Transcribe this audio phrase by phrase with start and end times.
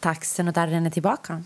[0.00, 1.42] Taxen och Darren är tillbaka.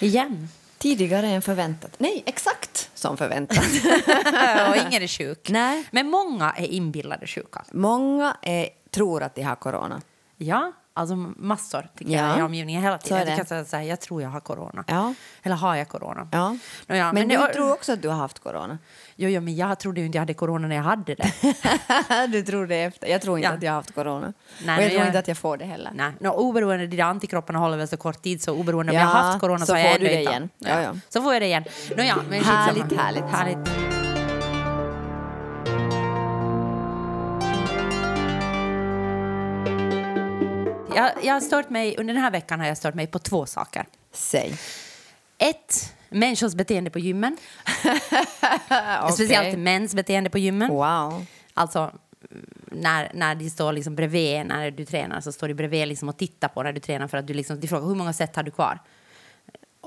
[0.00, 0.48] Igen.
[0.78, 1.94] Tidigare än förväntat.
[1.98, 3.58] Nej, exakt som förväntat.
[4.68, 5.50] och ingen är sjuk.
[5.50, 5.84] Nej.
[5.90, 7.64] Men många är inbillade sjuka.
[7.72, 10.02] Många är, tror att de har corona.
[10.36, 12.28] Ja, alltså massor tycker Ja.
[12.28, 13.26] jag i omgivningen hela Så tiden.
[13.28, 14.84] Jag, kan säga så här, jag tror jag har corona.
[14.86, 15.14] Ja.
[15.42, 16.28] Eller har jag corona?
[16.32, 16.56] Ja.
[16.86, 18.78] Nåja, men, det- du tror också att du har haft corona?
[19.16, 21.32] Jo, jo, men jag trodde ju inte jag hade corona när jag hade det.
[22.32, 23.06] du tror det efter.
[23.08, 23.54] Jag tror inte Ja.
[23.54, 24.20] att jag har haft corona.
[24.20, 25.90] Nej, och men jag tror jag- inte att jag får det heller.
[25.94, 29.02] Nej, no, oberoende, de där antikropparna håller väl så kort tid så oberoende om Ja,
[29.02, 30.48] jag har haft corona så, så jag får du ändå det igen.
[30.58, 30.92] Ja, ja.
[31.08, 31.64] Så får jag det igen.
[31.96, 33.24] No, ja, men Härligt, härligt.
[33.24, 33.87] härligt.
[40.98, 43.46] Jag, jag har stört mig, under den här veckan har jag stört mig på två
[43.46, 43.86] saker.
[44.12, 44.54] Säg.
[45.38, 47.36] Ett, människors beteende på gymmen.
[49.02, 49.12] Okej.
[49.12, 50.70] Speciellt mäns beteende på gymmen.
[50.70, 51.26] Wow.
[51.54, 51.92] Alltså,
[52.72, 56.18] när, när de står liksom bredvid när du tränar så står de bredvid liksom och
[56.18, 58.42] tittar på när du tränar för att du liksom, de frågar hur många set har
[58.42, 58.78] du kvar?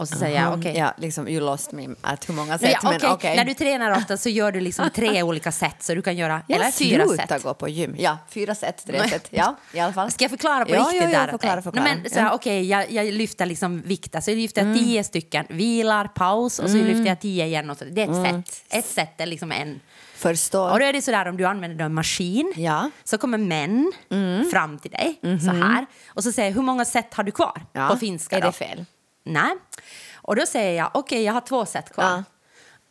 [0.01, 0.77] Och så säger jag okej.
[0.77, 3.09] Ja, liksom, you lost me at hur många sätt, ja, men okej.
[3.09, 3.35] okej.
[3.35, 6.41] När du tränar ofta så gör du liksom tre olika set så du kan göra,
[6.47, 7.43] Jag eller fyra slutar set.
[7.43, 7.95] gå på gym.
[7.97, 9.27] Ja, fyra set, tre set.
[9.29, 10.11] Ja, i alla fall.
[10.11, 11.85] Ska jag förklara på ja, riktigt ja, ja, förklara, förklara.
[11.93, 12.33] No, men, så här, Ja.
[12.33, 14.77] okej, jag, jag lyfter liksom vikt, alltså jag lyfter Mm.
[14.77, 17.69] tio stycken, vilar, paus och så lyfter jag tio igen.
[17.69, 17.85] Och så.
[17.85, 18.43] Det är ett Mm.
[18.43, 18.63] set.
[18.69, 19.79] Ett set är liksom en.
[20.15, 20.71] Förstår.
[20.71, 22.79] Och då är det sådär om du använder en maskin Ja.
[22.79, 22.91] Mm.
[23.03, 23.91] så kommer män
[24.51, 27.61] fram till dig så här och så säger hur många set har du kvar.
[27.73, 27.87] Ja.
[27.87, 28.47] på finska Är då?
[28.47, 28.85] det fel?
[29.23, 29.51] Nej.
[30.15, 32.03] Och då säger jag okej jag har två set kvar.
[32.05, 32.23] Ja.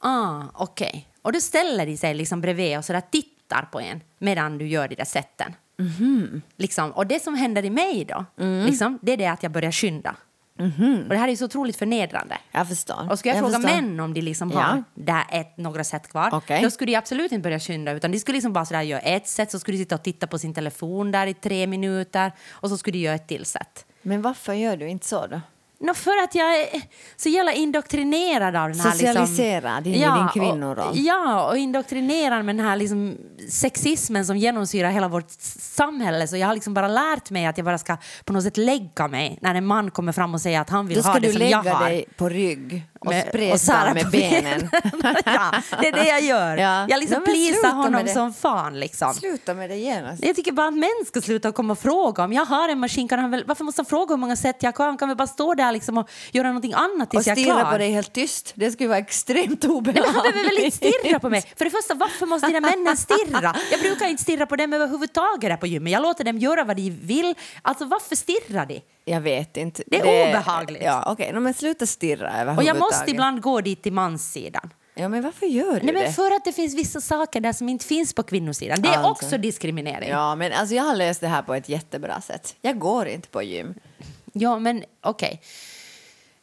[0.09, 1.09] Ah, okej.
[1.23, 4.67] Och då ställer de sig liksom bredvid och så där tittar på en medan du
[4.69, 5.55] gör de där sätten.
[5.79, 6.43] Mhm.
[6.57, 6.91] Liksom.
[6.93, 8.67] Och det som händer i mig då, Mm.
[8.67, 10.17] liksom, det är det att jag börjar skynda.
[11.03, 12.39] Och det här är så otroligt förnedrande.
[12.53, 13.11] Jag förstår.
[13.11, 13.75] Och ska jag, fråga förstår.
[13.83, 14.61] män om de liksom Ja.
[14.61, 16.63] har där ett, några set kvar, Okej.
[16.63, 19.29] då skulle de absolut inte börja skynda utan de skulle liksom bara sådär göra ett
[19.29, 22.69] set så skulle de sitta och titta på sin telefon där i tre minuter och
[22.69, 23.87] så skulle de göra ett till set.
[24.03, 25.41] Men varför gör du inte så då?
[25.83, 26.83] No, för att jag är
[27.17, 28.91] så jävla indoktrinerad av den här...
[28.91, 30.89] Socialiserad in i din kvinnoroll.
[30.89, 33.17] Och, ja, och indoktrinerad med den här liksom,
[33.51, 36.27] sexismen som genomsyrar hela vårt samhälle.
[36.27, 39.09] Så jag har liksom bara lärt mig att jag bara ska på något sätt lägga
[39.09, 41.27] mig när en man kommer fram och säger att han vill Då ska ha det
[41.27, 41.85] du som jag lägga har.
[41.85, 44.69] dig på rygg och spreta med på benen.
[45.25, 46.57] ja, det är det jag gör.
[46.57, 46.87] Ja.
[46.89, 48.81] Jag liksom Ja, plisar honom som fan.
[48.81, 49.15] Liksom.
[49.15, 50.25] Sluta med det genast.
[50.25, 52.25] Jag tycker bara att män ska sluta komma och fråga.
[52.25, 54.57] Om jag har en maskin, kan han väl, varför måste han fråga hur många sätt
[54.61, 54.87] jag har?
[54.87, 57.43] Han kan väl bara stå där liksom och göra någonting annat Och tills jag är
[57.43, 57.73] stirra klar.
[57.73, 58.53] på dig helt tyst.
[58.55, 60.05] Det skulle vara extremt Nej, obehagligt.
[60.07, 61.43] men han behöver väl inte stirra på mig?
[61.57, 63.57] För det första, varför måste dina männen stirra?
[63.71, 65.93] Jag brukar inte stirra på dem överhuvudtaget där på gymmet.
[65.93, 67.35] Jag låter dem göra vad de vill.
[67.63, 68.81] Alltså varför stirrar de?
[69.05, 69.83] Jag vet inte.
[69.87, 70.83] Det är obehagligt.
[70.85, 71.33] Ja, okej.
[71.33, 72.67] No, men sluta stirra Och överhuvudtaget.
[72.67, 74.71] jag måste ibland gå dit till manssidan.
[74.95, 76.13] Ja, men varför gör du Nej, men det?
[76.13, 78.83] för att det finns vissa saker där som inte finns på kvinnosidan.
[78.83, 79.11] Det är Alltså.
[79.27, 80.09] också diskriminering.
[80.09, 82.57] Ja, Ja, men alltså jag har löst det här på ett jättebra sätt.
[82.61, 83.75] Jag går inte på gym.
[84.61, 85.41] Men okej.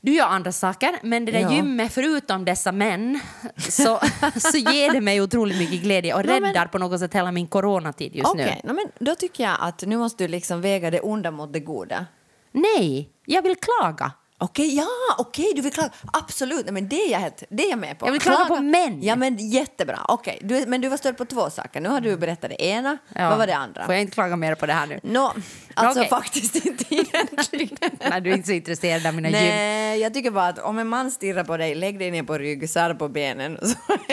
[0.01, 1.51] Du gör andra saker, men det där Ja.
[1.53, 3.19] gymmet, förutom dessa män,
[3.57, 3.99] så,
[4.51, 7.31] så ger det mig otroligt mycket glädje och Nej, men- räddar på något sätt hela
[7.31, 8.69] min coronatid just Okej, nu.
[8.69, 11.59] no, men då tycker jag att nu måste du liksom väga det onda mot det
[11.59, 12.05] goda.
[12.51, 14.11] Nej, jag vill klaga.
[14.39, 14.87] Okej, ja,
[15.17, 15.89] okej, du vill klaga.
[16.13, 18.07] Absolut, Nej, men det är jag, helt, det är jag med på.
[18.07, 19.03] Jag vill klaga på män.
[19.03, 19.99] Ja, men jättebra.
[20.07, 21.81] Okej, du, men du var störd på två saker.
[21.81, 22.97] Nu har du berättat det ena.
[23.15, 23.29] Ja.
[23.29, 23.85] Vad var det andra?
[23.85, 24.99] Får jag inte klaga mer på det här nu?
[25.03, 25.33] Nå,
[25.77, 26.09] alltså Okej.
[26.09, 27.77] faktiskt inte egentligen.
[28.09, 29.37] Nej, du är inte så intresserad av mina gym.
[29.39, 32.37] Nej, jag tycker bara att om en man stirrar på dig, lägg dig ner på
[32.37, 33.57] rygg, sär på benen.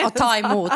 [0.06, 0.72] Och, ta emot.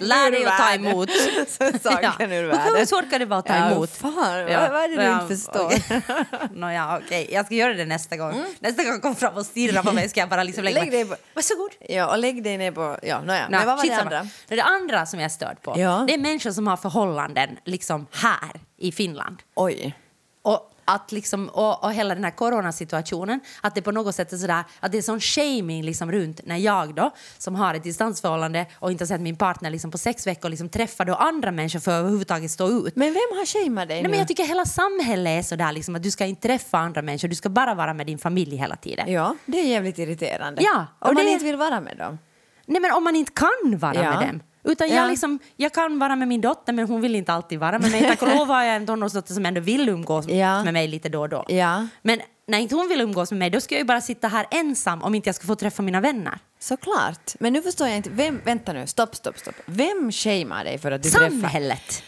[0.00, 1.08] Lär dig att ta emot.
[1.48, 2.86] Så saken ur Hur världen.
[2.86, 3.90] svårt kan det vara att ta Ja, emot?
[3.90, 5.66] fan, vad- vad är det du inte förstår?
[5.66, 6.02] okej.
[6.54, 7.28] Nåja, okej.
[7.32, 8.44] Jag ska göra det nästa gång.
[8.60, 10.90] Nästa gång kommer fram och stirrar på mig ska jag bara liksom lägga Mm.
[10.90, 11.70] Lägg dig på- Varsågod.
[11.88, 12.98] Ja, och lägg dig ner på...
[13.02, 13.42] Ja, nåja.
[13.48, 14.26] Nå, Men vad var det andra?
[14.48, 16.04] Det andra som jag är störd på, Ja.
[16.08, 19.36] det är människor som har förhållanden liksom här i Finland.
[19.54, 19.94] Oj.
[20.42, 24.36] Och, att liksom, och, och hela den här coronasituationen, att det på något sätt är
[24.36, 28.66] sådär, att det är sån shaming liksom runt när jag då, som har ett distansförhållande
[28.74, 31.80] och inte har sett min partner liksom på sex veckor, liksom träffar då andra människor
[31.80, 32.96] för att överhuvudtaget stå ut.
[32.96, 34.08] Men vem har shameat dig Nej, nu?
[34.08, 37.28] men jag tycker hela samhället är sådär liksom, att du ska inte träffa andra människor,
[37.28, 39.12] du ska bara vara med din familj hela tiden.
[39.12, 40.62] Ja, det är jävligt irriterande.
[40.62, 42.18] Ja, och Om man det- inte vill vara med dem.
[42.66, 44.02] Nej men om man inte kan vara Ja.
[44.20, 44.40] med dem.
[44.64, 44.94] Utan Ja.
[44.94, 47.90] jag, liksom, jag kan vara med min dotter men hon vill inte alltid vara med
[47.90, 48.02] mig.
[48.08, 50.64] Tack och lov har jag en tonårsdotter som ändå vill umgås Ja.
[50.64, 51.44] med mig lite då och då.
[51.48, 51.86] Ja.
[52.02, 54.46] Men när inte hon vill umgås med mig då ska jag ju bara sitta här
[54.50, 56.38] ensam om inte jag ska få träffa mina vänner.
[56.58, 57.34] Såklart.
[57.40, 58.10] Men nu förstår jag inte.
[58.10, 59.54] Vem, vänta nu, stopp, stopp, stopp.
[59.66, 61.28] Vem shamear dig för att du träffar...
[61.30, 62.02] Samhället!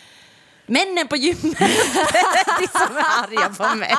[0.72, 1.58] Männen på gymmet,
[2.60, 3.94] det som är arga på mig.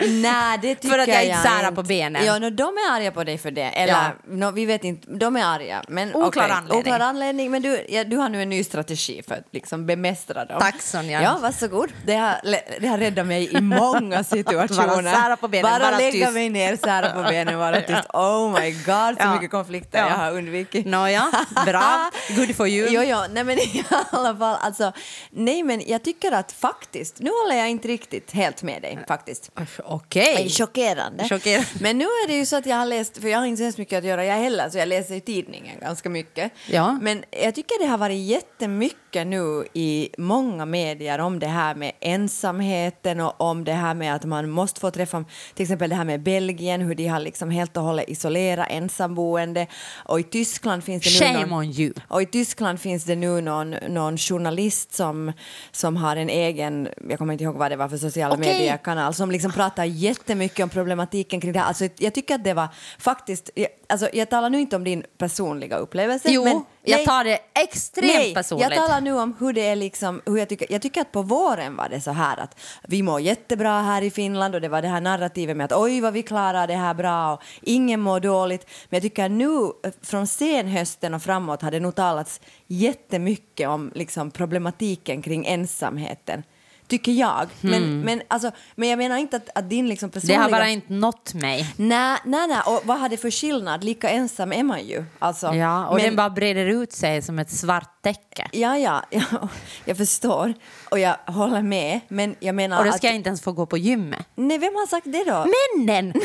[0.00, 2.24] Nej, det tycker För att jag inte jag särar på benen.
[2.24, 3.62] Ja, no, de är arga på dig för det.
[3.62, 4.10] Eller, Ja.
[4.28, 5.82] no, vi vet inte, de är arga.
[5.88, 6.78] Men, Oklar okej, anledning.
[6.80, 10.44] Oklar anledning, men du, ja, du har nu en ny strategi för att liksom bemästra
[10.44, 10.60] dem.
[10.60, 11.22] Tack, Sonja.
[11.22, 11.92] Ja, varsågod.
[12.06, 12.34] Det har,
[12.80, 14.86] det har räddat mig i många situationer.
[15.02, 16.32] Bara sära på benen, bara, bara lägga tyst.
[16.32, 18.06] mig ner, sära på benen, vara tyst.
[18.12, 19.34] Oh my god, så Ja.
[19.34, 20.08] mycket konflikter Ja.
[20.08, 20.86] jag har undvikit.
[20.86, 21.30] Nåja,
[21.66, 22.10] bra.
[22.36, 22.88] Good for you.
[22.90, 24.92] Jo, jo, nej men i alla fall, alltså,
[25.30, 29.50] nej men jag tycker att faktiskt, nu håller jag inte riktigt helt med dig faktiskt.
[29.84, 30.34] Okej.
[30.34, 30.48] Okay.
[30.48, 31.28] Chockerande.
[31.28, 31.68] Chockerande.
[31.80, 33.80] Men nu är det ju så att jag har läst, för jag har inte så
[33.80, 36.52] mycket att göra jag heller, så jag läser i tidningen ganska mycket.
[36.70, 36.98] Ja.
[37.02, 41.92] Men jag tycker det har varit jättemycket nu i många medier om det här med
[42.00, 46.04] ensamheten och om det här med att man måste få träffa, till exempel det här
[46.04, 49.66] med Belgien, hur de har liksom helt och hållet isolerat ensamboende.
[50.04, 51.92] Och i Tyskland finns det nu Shame någon, on you.
[52.08, 55.32] och i Tyskland finns det nu någon, någon journalist som,
[55.72, 58.52] som har en egen, jag kommer inte ihåg vad det var för sociala Okej.
[58.52, 61.66] mediekanal, som liksom pratar jättemycket om problematiken kring det här.
[61.66, 62.68] Alltså, jag tycker att det var
[62.98, 66.28] faktiskt, jag, alltså, jag talar nu inte om din personliga upplevelse.
[66.30, 68.70] Jo, men, jag tar det extremt Nej, personligt.
[68.70, 71.22] jag talar nu om hur det är liksom, hur jag tycker, jag tycker att på
[71.22, 74.82] våren var det så här att vi mår jättebra här i Finland och det var
[74.82, 78.20] det här narrativet med att oj vad vi klarar det här bra och ingen mår
[78.20, 78.66] dåligt.
[78.88, 84.30] Men jag tycker nu från senhösten och framåt har det nog talats jättemycket om liksom
[84.30, 86.42] problematiken kring ensamheten.
[86.92, 87.48] Tycker jag.
[87.60, 90.10] Men, men, alltså, men jag menar inte att, att din liksom Hmm.
[90.14, 90.40] Det personliga...
[90.42, 91.74] har bara inte nått mig.
[91.76, 92.60] Nej, nej, nej.
[92.66, 93.84] Och vad har det för skillnad?
[93.84, 95.04] Lika ensam är man ju.
[95.18, 98.48] Alltså, Ja, och men- den bara breder ut sig som ett svart täcke.
[98.52, 99.48] Ja, ja, ja,
[99.84, 100.54] jag förstår
[100.90, 102.00] och jag håller med.
[102.08, 102.96] Men jag menar Och då att...
[102.96, 104.26] ska jag inte ens få gå på gymmet.
[104.34, 105.46] Nej, vem har sagt det då?
[105.78, 106.12] Männen!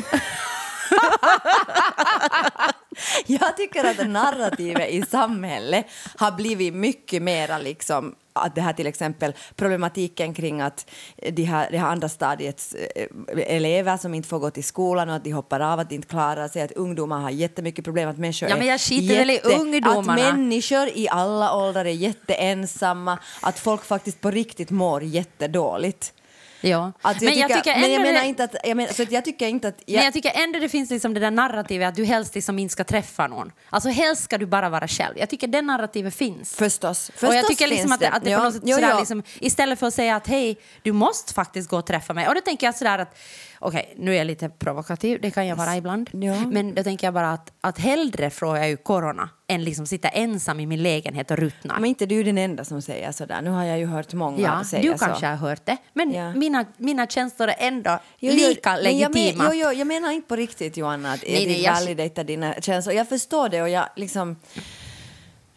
[3.26, 5.86] Jag tycker att narrativet i samhället
[6.18, 8.16] har blivit mycket mera liksom
[8.46, 10.90] att det här till exempel problematiken kring att
[11.32, 13.08] de här, det här andra stadiets eh,
[13.56, 16.08] elever som inte får gå till skolan och att de hoppar av, att de inte
[16.08, 19.40] klarar sig, att ungdomar har jättemycket problem, att människor Ja, men jag skiter väl i
[19.44, 20.28] ungdomarna.
[20.28, 26.14] Att människor i alla åldrar är jätteensamma, att folk faktiskt på riktigt mår jättedåligt.
[26.62, 26.92] Ja.
[27.02, 29.26] Alltså, men jag tycker men jag menar det- inte att, jag menar, så att jag
[29.26, 29.84] tycker inte att...
[29.88, 32.72] Men jag tycker ändå det finns liksom det där narrativet att du helst liksom inte
[32.72, 33.52] ska träffa någon.
[33.70, 35.18] Alltså helst ska du bara vara själv.
[35.18, 36.56] Jag tycker den narrativet finns.
[36.56, 37.12] Förstås.
[37.12, 39.00] Förstås och jag tycker liksom att det, att det Ja, på något sätt jo, ja.
[39.00, 42.28] liksom, istället för att säga att hej, du måste faktiskt gå och träffa mig.
[42.28, 43.18] Och då tänker jag sådär att,
[43.60, 46.10] okej, nu är jag lite provokativ, det kan jag vara ibland.
[46.14, 46.36] Ja.
[46.36, 50.08] Men då tänker jag bara att, att hellre får jag ju corona än liksom sitta
[50.10, 51.74] ensam i min lägenhet och ruttna.
[51.80, 53.42] Men inte du är den enda som säger sådär.
[53.42, 55.06] Nu har jag ju hört många Ja, säga du så.
[55.06, 56.34] kanske har hört det, men Ja.
[56.34, 59.44] mina, mina känslor är ändå Jo, jo, lika men jag men- legitima.
[59.54, 62.96] Jo, jo, jag menar inte på riktigt Johanna att Nej, nej, jag- validata dina känslor.
[62.96, 64.36] Jag förstår det och jag liksom...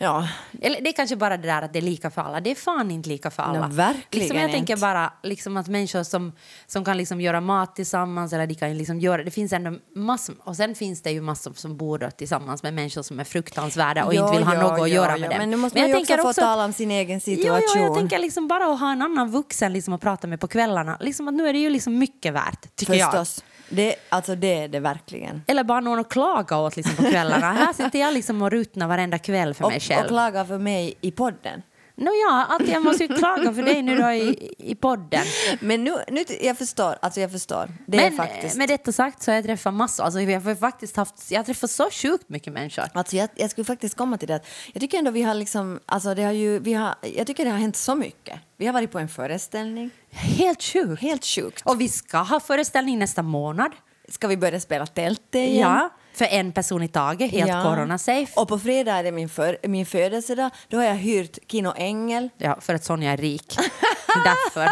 [0.02, 0.28] Ja,
[0.62, 2.40] Eller det är kanske bara det där att det är lika för alla.
[2.40, 3.68] Det är fan inte lika för alla.
[3.68, 4.80] No, verkligen liksom, jag tänker inte.
[4.80, 6.32] bara liksom att människor som,
[6.66, 10.34] som kan liksom göra mat tillsammans eller de kan liksom göra, det finns ändå massor,
[10.44, 14.14] och sen finns det ju massor som bor tillsammans med människor som är fruktansvärda och
[14.14, 15.20] Jo, inte vill ha jo, något att jo, göra jo.
[15.20, 15.38] med dem.
[15.38, 17.62] Men nu måste jag man ju också tänker få att- tala om sin egen situation.
[17.76, 20.48] jo, jag tänker liksom bara att ha en annan vuxen liksom att prata med på
[20.48, 20.96] kvällarna.
[21.00, 23.26] Liksom att nu är det ju liksom mycket värt, tycker jag.
[23.72, 25.42] Det, alltså det är det verkligen.
[25.46, 27.52] Eller bara någon att klaga åt liksom på kvällarna.
[27.52, 30.02] Här sitter jag liksom och ruttnar varenda kväll för Och, mig själv.
[30.02, 31.62] och klaga för mig i podden.
[32.00, 35.24] Nå ja, att jag måste ju klaga för dig nu då i, i podden.
[35.60, 37.68] Men nu, nu, jag förstår, alltså jag förstår.
[37.86, 38.56] Det Men är faktiskt...
[38.56, 40.04] med detta sagt så har jag träffat massor.
[40.04, 42.84] Alltså, jag, har faktiskt haft, jag har träffat så sjukt mycket människor.
[42.94, 44.40] Alltså jag, jag skulle faktiskt komma till det.
[44.72, 47.50] Jag tycker ändå vi har liksom, alltså det har ju, vi har, jag tycker det
[47.50, 48.40] har hänt så mycket.
[48.56, 51.02] Vi har varit på en föreställning, Helt sjukt.
[51.02, 51.62] helt sjukt.
[51.64, 53.72] Och vi ska ha föreställning nästa månad.
[54.08, 55.60] Ska vi börja spela tälte igen?
[55.60, 57.62] Ja, för en person i taget, helt Ja.
[57.62, 58.32] corona-safe.
[58.36, 60.50] Och på fredag är det min, för, min födelsedag.
[60.68, 62.28] Då har jag hyrt Kino Engel.
[62.38, 63.56] Ja, för att Sonja är rik.
[64.24, 64.68] därför,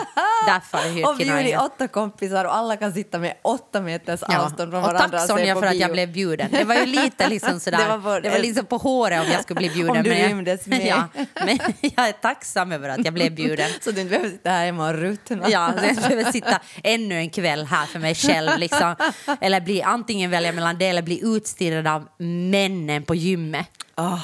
[0.47, 1.61] därför har jag hyrt Och bjudit Engel.
[1.61, 4.39] åtta kompisar och alla kan sitta med åtta meters Ja.
[4.39, 5.81] avstånd från Och varandra tack se Sonja för att bio.
[5.81, 6.49] jag blev bjuden.
[6.51, 9.33] Det var ju lite liksom sådär, Det det var var, på- liksom på håret om
[9.33, 9.97] jag skulle bli bjuden.
[9.97, 10.87] Om du rymdes med.
[10.87, 11.09] Ja,
[11.45, 13.71] men jag är tacksam över att jag blev bjuden.
[13.81, 15.45] Så du inte behöver sitta här hemma och ruttna.
[15.49, 18.51] Ja, så jag behöver sitta ännu en kväll här för mig själv.
[18.59, 18.95] Liksom.
[19.41, 22.09] Eller bli, antingen välja mellan det eller bli utstirrad av
[22.51, 23.69] männen på gymmet.
[23.95, 24.19] Ah,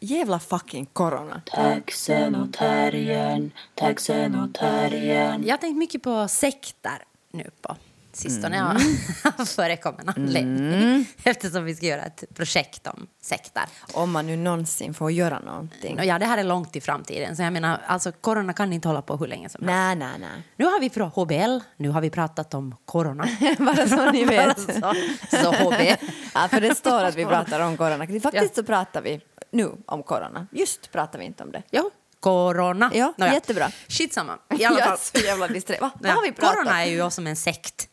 [0.00, 1.42] jävla fucking corona.
[1.46, 5.42] Taxen och terriern, taxen och terriern.
[5.46, 7.76] Jag har tänkt mycket på sekter nu på
[8.12, 8.56] sistone.
[8.56, 8.76] Mm.
[9.24, 11.06] Ja, förekommande anledning.
[11.24, 13.62] Eftersom vi ska göra ett projekt om sekter.
[13.92, 15.98] Om man nu någonsin får göra någonting.
[15.98, 17.36] Och ja, det här är långt i framtiden.
[17.36, 19.76] Så jag menar, alltså, corona kan inte hålla på hur länge som helst.
[19.76, 20.42] Nej, nej, nej.
[20.56, 23.28] Nu har vi pratat HBL, nu har vi pratat om corona.
[23.58, 24.60] Bara så ni vet.
[24.60, 24.94] så,
[25.30, 25.96] så HB.
[26.34, 28.06] Ja, för det står att vi pratar om corona.
[28.22, 30.46] Faktiskt så pratar vi nu om corona.
[30.52, 31.62] Just pratar vi inte om det.
[31.70, 31.90] Jo,
[32.20, 32.90] corona.
[32.94, 33.70] Ja, jättebra.
[33.88, 34.38] Skitsamma.
[34.58, 34.98] I alla Jag är fall.
[34.98, 35.78] så jävla disträ.
[35.80, 35.90] Va?
[36.00, 37.88] Vad Ja, har vi pratat corona är ju som en sekt.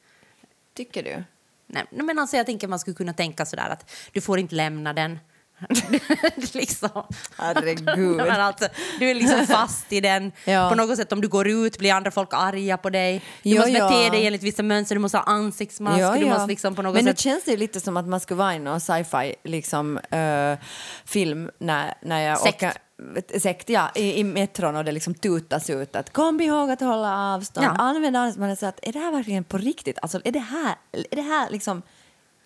[0.74, 1.24] Tycker du?
[1.68, 4.94] Nej, men alltså jag tänker man skulle kunna tänka sådär att du får inte lämna
[4.94, 5.20] den.
[6.54, 7.04] liksom.
[7.38, 8.16] Herregud.
[8.18, 8.68] Men alltså,
[9.00, 10.32] du är liksom fast i den.
[10.46, 10.70] Ja.
[10.70, 13.22] På något sätt om du går ut blir andra folk arga på dig.
[13.44, 14.10] Du Jo, måste bete ja.
[14.10, 16.00] dig enligt vissa mönster, du måste ha ansiktsmask.
[16.02, 17.18] Ja, Du måste liksom på något Men sätt...
[17.18, 20.58] det känns det lite som att man skulle vara i någon sci-fi liksom, eh,
[21.06, 22.56] film när, när jag Sekt.
[22.64, 22.74] åker
[23.40, 27.18] Sekt, ja, i, i metron och det liksom tutas ut att kom ihåg att hålla
[27.36, 27.70] avstånd, Ja.
[27.70, 28.58] använd.
[28.60, 29.98] Så att, är det här verkligen på riktigt?
[30.02, 30.76] Alltså, är det här,
[31.12, 31.82] är det här liksom,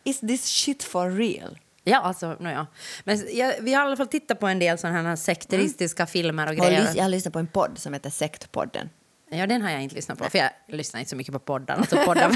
[0.04, 1.58] is this shit for real?
[1.90, 2.66] Ja, alltså, no, ja.
[3.04, 6.46] Men jag, vi har i alla fall tittat på en del sådana här sekteristiska filmer
[6.46, 6.82] och Och grejer.
[6.82, 8.90] lys- jag har lyssnat på en podd som heter Sektpodden.
[9.32, 11.76] Ja, den har jag inte lyssnat på, för jag lyssnar inte så mycket på poddar.
[11.80, 12.30] Alltså, poddar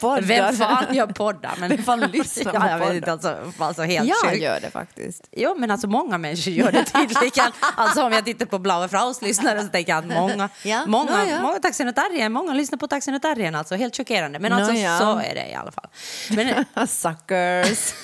[0.00, 0.22] poddar?
[0.22, 1.54] Vem fan gör poddar?
[1.60, 4.42] Men, Vem fan lyssnar på ja, jag vet inte, alltså, alltså helt Jag sjukt.
[4.42, 5.28] gör det faktiskt.
[5.32, 7.52] Jo, men alltså många människor gör det tydligen.
[7.76, 11.26] alltså om jag tittar på Blaue Fraus lyssnare så tänker jag att många, Ja, många,
[11.30, 11.42] ja.
[11.42, 14.38] många Taxenotarien, många lyssnar på Taxenotarien, alltså helt chockerande.
[14.38, 14.98] Men alltså ja.
[14.98, 15.88] så är det i alla fall.
[16.30, 17.94] Men Suckers!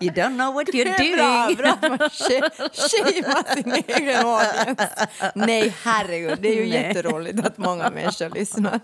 [0.00, 1.56] You don't know what you're bra, doing.
[1.56, 2.50] bra att man sh-
[2.88, 5.06] shamear sin egen audience.
[5.34, 6.68] Nej, herregud, det är ju Nej.
[6.82, 8.80] jätteroligt att många människor lyssnar.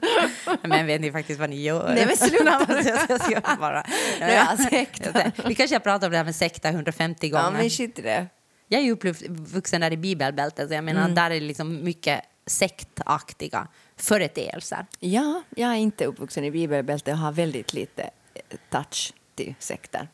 [0.68, 1.94] Men vet ni faktiskt vad ni gör?
[1.94, 2.66] Nej, men sluta.
[2.68, 3.84] jag, jag ska bara...
[4.20, 5.32] Nej, ja, sekta.
[5.46, 7.44] Vi kanske har pratat om det här med sekta 150 gånger.
[7.44, 8.26] Ja, men shit i det.
[8.68, 11.14] Jag är ju uppvuxen där i bibelbältet, så jag menar Mm.
[11.14, 14.86] där är det liksom mycket sektaktiga företeelser.
[15.00, 18.10] Ja, jag är inte uppvuxen i bibelbältet och har väldigt lite
[18.70, 20.08] touch till sekter.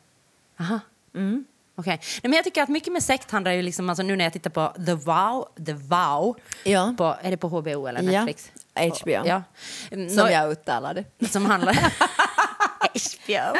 [0.59, 0.79] Aha.
[1.15, 1.45] Mm.
[1.85, 4.33] Nej, men jag tycker att mycket med sekt handlar ju liksom, alltså nu när jag
[4.33, 6.93] tittar på The Vow, The Vow Ja.
[6.97, 8.51] på, är det på HBO eller Ja, Netflix?
[9.01, 9.11] HBO.
[9.25, 9.43] Ja.
[9.89, 11.03] Som Nå- jag uttalade.
[11.29, 11.77] som handlar...
[12.93, 13.57] HBO.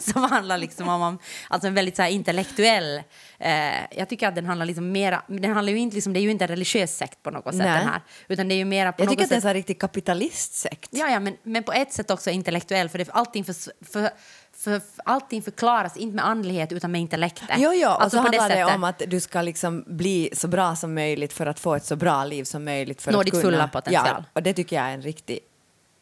[0.00, 3.02] Som handlar liksom om, alltså en väldigt så här intellektuell...
[3.38, 5.22] Eh, jag tycker att den handlar liksom mera...
[5.26, 7.64] Den handlar ju inte liksom, det är ju inte en religiös sekt på något sätt
[7.64, 7.78] Nej.
[7.78, 8.00] den här.
[8.28, 9.54] Utan det är ju mera på Jag något tycker att det är en sätt...
[9.54, 10.88] riktig kapitalistsekt.
[10.92, 13.54] Ja, ja men, men på ett sätt också intellektuell för det, allting, för,
[13.92, 14.10] för,
[14.58, 17.48] för, allting förklaras inte med andlighet utan med intellektet.
[17.56, 20.76] Jo, jo, och Alltså så handlar det om att du ska liksom bli så bra
[20.76, 23.02] som möjligt för att få ett så bra liv som möjligt.
[23.02, 24.06] För Nå att ditt kunna, fulla potential.
[24.06, 25.38] Ja, och det tycker jag är en riktig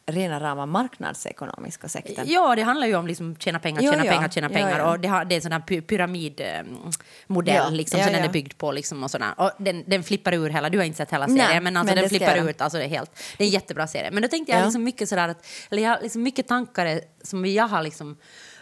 [0.09, 2.25] rena rama marknadsekonomiska sekten.
[2.27, 4.11] Ja, det handlar ju om liksom tjäna pengar, Jo, tjäna ja.
[4.11, 4.79] pengar, tjäna Ja, pengar.
[4.79, 4.91] ja.
[4.91, 8.57] Och det, har, det är en sån här py- pyramidmodell liksom, som den är byggd
[8.57, 8.71] på.
[8.71, 9.33] Liksom, och sådär.
[9.37, 11.95] Och den, den flippar ur hela, du har inte sett hela Nej, serien, men, alltså,
[11.95, 12.61] men den flippar ut.
[12.61, 14.11] Alltså, det, är helt, det är en jättebra serie.
[14.11, 14.65] Men då tänkte jag Ja.
[14.65, 18.17] liksom mycket sådär att, eller jag liksom mycket tankar som jag har liksom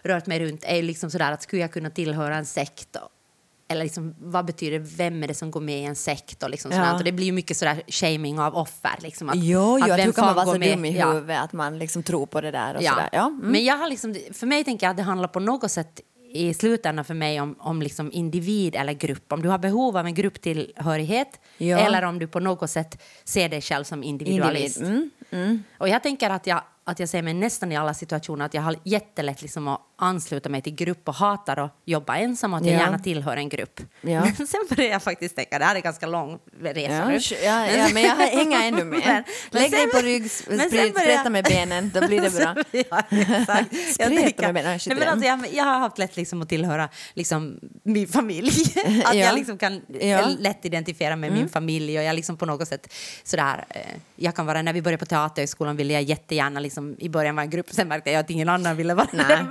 [0.06, 2.98] rört mig runt är liksom sådär att skulle jag kunna tillhöra en sekt
[3.68, 6.72] eller liksom, vad betyder vem är det som går med i en sekt och liksom
[6.72, 6.98] Ja.
[6.98, 8.92] Och det blir ju mycket sådär shaming av offer.
[9.02, 10.78] Liksom, att, Jo, jo, att vem hur kan man vara så med?
[10.78, 11.12] dum i Ja.
[11.12, 13.10] huvudet att man liksom tror på det där och sådär.
[13.12, 13.28] Ja.
[13.28, 13.40] Mm.
[13.52, 16.02] Men jag har liksom, för mig tänker jag att det handlar på något sätt
[16.34, 19.34] i slutändan för mig om, om liksom individ eller grupp.
[19.34, 21.78] Om du har behov av en grupptillhörighet Ja.
[21.80, 24.78] eller om du på något sätt ser dig själv som individualist.
[24.78, 25.10] Individ.
[25.32, 28.54] Mm, Och jag tänker att jag, att jag ser mig nästan i alla situationer att
[28.54, 32.60] jag har jättelätt liksom att ansluta mig till grupp och hatar att jobba ensam och
[32.60, 32.80] att jag Ja.
[32.80, 33.80] gärna tillhör en grupp.
[34.02, 34.22] Ja.
[34.38, 37.20] Men sen börjar jag faktiskt tänka, det här är ganska lång resa Ja, nu.
[37.44, 39.00] ja, ja, men jag hänger ännu med.
[39.06, 42.56] Men- men Lägg dig på rygg, spreta med benen, då blir det bra.
[42.72, 44.00] ja, exakt.
[44.00, 46.90] Jag tänker- med benen, Nej, men alltså, jag, jag har haft lätt liksom att tillhöra
[47.14, 48.50] liksom, min familj.
[49.06, 49.26] att Ja.
[49.26, 49.82] jag liksom kan.
[50.00, 50.36] Mm.
[50.40, 51.98] lätt identifiera med min familj.
[51.98, 53.82] Och jag liksom på något sätt sådär, eh,
[54.16, 57.44] jag kan vara, när vi började på Teaterhögskolan ville jag jättegärna, liksom, i början var
[57.44, 59.38] en grupp, sen märkte jag att ingen annan ville vara Nej.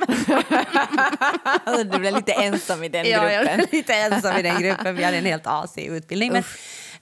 [1.64, 3.58] Alltså, du blev lite ensam i den Ja, jag gruppen.
[3.60, 4.96] var lite ensam i den gruppen.
[4.96, 6.32] Vi hade en helt asig utbildning.
[6.32, 6.42] Men,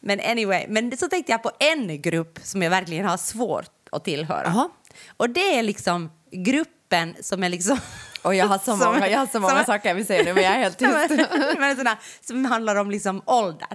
[0.01, 4.05] men anyway, men så tänkte jag på en grupp som jag verkligen har svårt att
[4.05, 4.43] tillhöra.
[4.45, 4.69] Jaha.
[5.17, 7.79] Och det är liksom gruppen som är liksom...
[8.23, 10.23] Och jag har så som- många, jag har så många som- saker jag vill säga
[10.25, 10.93] nu men jag är helt tyst.
[11.59, 13.69] men, som handlar om liksom ålder.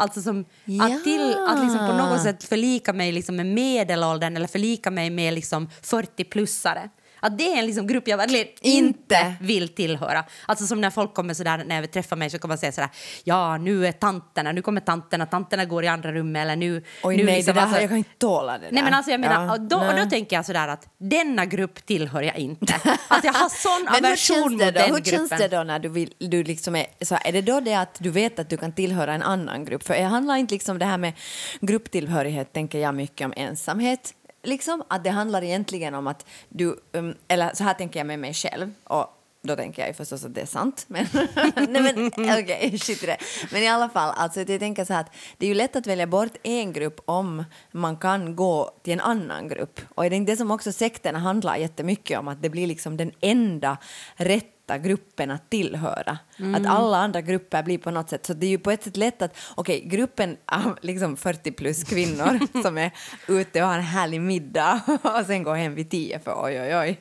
[0.00, 0.44] Alltså som
[0.80, 5.10] att, till, att liksom på något sätt förlika mig liksom med medelåldern eller förlika mig
[5.10, 6.88] med liksom 40-plussare.
[7.20, 8.90] Att det är en liksom grupp jag verkligen inte.
[8.90, 9.34] Inte.
[9.40, 10.24] vill tillhöra.
[10.46, 12.90] Alltså som när folk kommer sådär, när jag träffar mig så kommer man säga sådär,
[13.24, 16.84] ja nu är tanterna, nu kommer tanterna, tanterna går i andra rummet eller nu...
[17.02, 18.72] Oj nu nej, liksom, det där, alltså- jag kan inte tåla det där.
[18.72, 21.46] Nej men alltså jag menar, Ja, och då, och då tänker jag sådär att denna
[21.46, 22.74] grupp tillhör jag inte.
[23.08, 25.38] Alltså jag har sån aversion mot den hur känns gruppen.
[25.38, 28.10] det då när du, vill, du liksom är, så är det då det att du
[28.10, 29.82] vet att du kan tillhöra en annan grupp?
[29.82, 31.12] För det handlar inte liksom det här med
[31.60, 34.14] grupptillhörighet tänker jag mycket om ensamhet.
[34.42, 38.18] Liksom att det handlar egentligen om att du, um, eller så här tänker jag med
[38.18, 40.84] mig själv och då tänker jag ju förstås att det är sant.
[40.88, 41.06] Men,
[41.68, 43.16] nej men okej, shit i det.
[43.52, 45.86] Men i alla fall, alltså jag tänker så här att det är ju lätt att
[45.86, 49.80] välja bort en grupp om man kan gå till en annan grupp.
[49.94, 53.12] Och det är det som också sekterna handlar jättemycket om, att det blir liksom den
[53.20, 53.76] enda
[54.14, 56.18] rätta underlätta gruppen att tillhöra.
[56.38, 56.54] Mm.
[56.54, 58.96] Att alla andra grupper blir på något sätt, så det är ju på ett sätt
[58.96, 62.90] lätt att, okej, gruppen av liksom 40 plus kvinnor som är
[63.28, 66.76] ute och har en härlig middag och sen går hem vid 10 för oj, oj,
[66.76, 67.00] oj.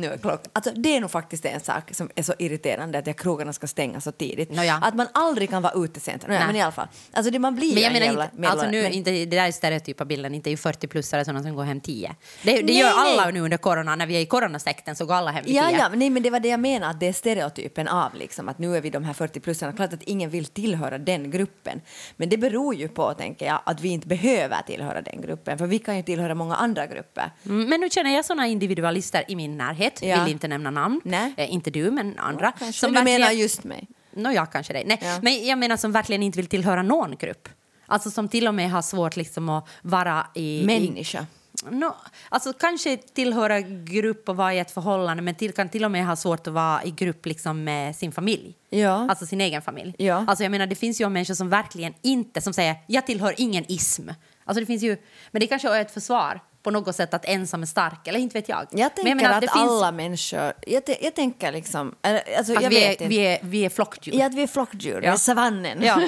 [0.00, 0.50] Nu är klockan.
[0.52, 4.00] Alltså, det är nog faktiskt en sak som är så irriterande att krogarna ska stänga
[4.00, 4.50] så tidigt.
[4.52, 4.74] Nåja.
[4.82, 6.28] Att man aldrig kan vara ute sent.
[6.28, 6.88] Nåja, men i alla fall.
[7.12, 9.48] Alltså det, man blir Men jag en menar inte, alltså nu, men- inte, det där
[9.48, 12.14] är stereotypa bilden, inte är ju 40-plussare sådana som går hem 10.
[12.42, 13.32] Det, det Nej, gör alla nej.
[13.32, 15.62] nu under corona, när vi är i coronasekten så går alla hem vid 10.
[15.62, 18.48] Ja, ja, nej, men det var det jag menade, att det är stereotypen av liksom,
[18.48, 19.76] att nu är vi de här 40-plussarna.
[19.76, 21.80] Klart att ingen vill tillhöra den gruppen.
[22.16, 25.58] Men det beror ju på, tänker jag, att vi inte behöver tillhöra den gruppen.
[25.58, 27.30] För vi kan ju tillhöra många andra grupper.
[27.46, 30.24] Mm, Men nu känner jag såna individualister i min närhet, Ja.
[30.24, 31.00] vill inte nämna namn,
[31.36, 32.52] eh, inte du men andra.
[32.58, 33.88] Kanske du menar just mig.
[34.12, 34.84] Nå, jag kanske det.
[34.86, 35.18] Nej, Ja.
[35.22, 37.48] men jag menar som verkligen inte vill tillhöra någon grupp.
[37.86, 40.62] Alltså som till och med har svårt liksom att vara i...
[40.66, 41.26] Människa.
[41.70, 41.94] I, no,
[42.28, 46.06] alltså kanske tillhöra grupp och vara i ett förhållande men till, kan till och med
[46.06, 48.54] ha svårt att vara i grupp liksom med sin familj.
[48.70, 49.06] Ja.
[49.10, 49.94] Alltså sin egen familj.
[49.98, 50.24] Ja.
[50.28, 53.64] Alltså jag menar det finns ju människor som verkligen inte, som säger jag tillhör ingen
[53.72, 54.08] ism.
[54.44, 54.96] Alltså det finns ju,
[55.30, 58.38] men det kanske är ett försvar på något sätt att ensam är stark, eller inte
[58.38, 58.66] vet jag.
[58.70, 60.52] Jag tänker menar att finns- alla människor...
[60.66, 61.94] Jag, jag tänker liksom...
[62.02, 63.06] eller, Alltså, att jag vi, vet är, inte.
[63.06, 64.14] vi, är, vi är flockdjur.
[64.14, 65.16] Ja, att vi är flockdjur, Ja.
[65.16, 65.82] savannen.
[65.82, 66.00] Ja.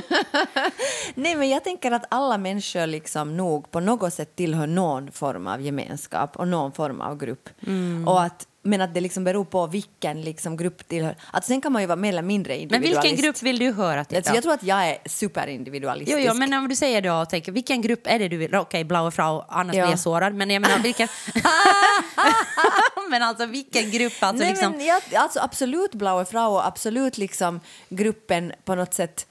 [1.15, 5.47] Nej, men jag tänker att alla människor liksom nog på något sätt tillhör någon form
[5.47, 7.49] av gemenskap och någon form av grupp.
[7.67, 8.09] Mm.
[8.09, 11.17] Och att, men att det liksom beror på vilken liksom grupp tillhör.
[11.31, 13.05] Att sen kan man ju vara mer eller mindre Men individualist.
[13.05, 14.17] vilken grupp vill du höra till?
[14.17, 16.19] Alltså, jag tror att jag är superindividualistisk.
[16.21, 18.55] Jo, jo, men om du säger då, och tänker, vilken grupp är det du vill?
[18.55, 19.83] Okej, blaue frau, annars Ja.
[19.85, 20.35] blir jag sårad.
[20.35, 21.09] Men jag menar, vilken...
[23.11, 24.13] men alltså vilken grupp?
[24.21, 24.73] Alltså, Nej, liksom...
[24.73, 29.27] men jag, alltså absolut Blaue Frau och absolut liksom gruppen på något sätt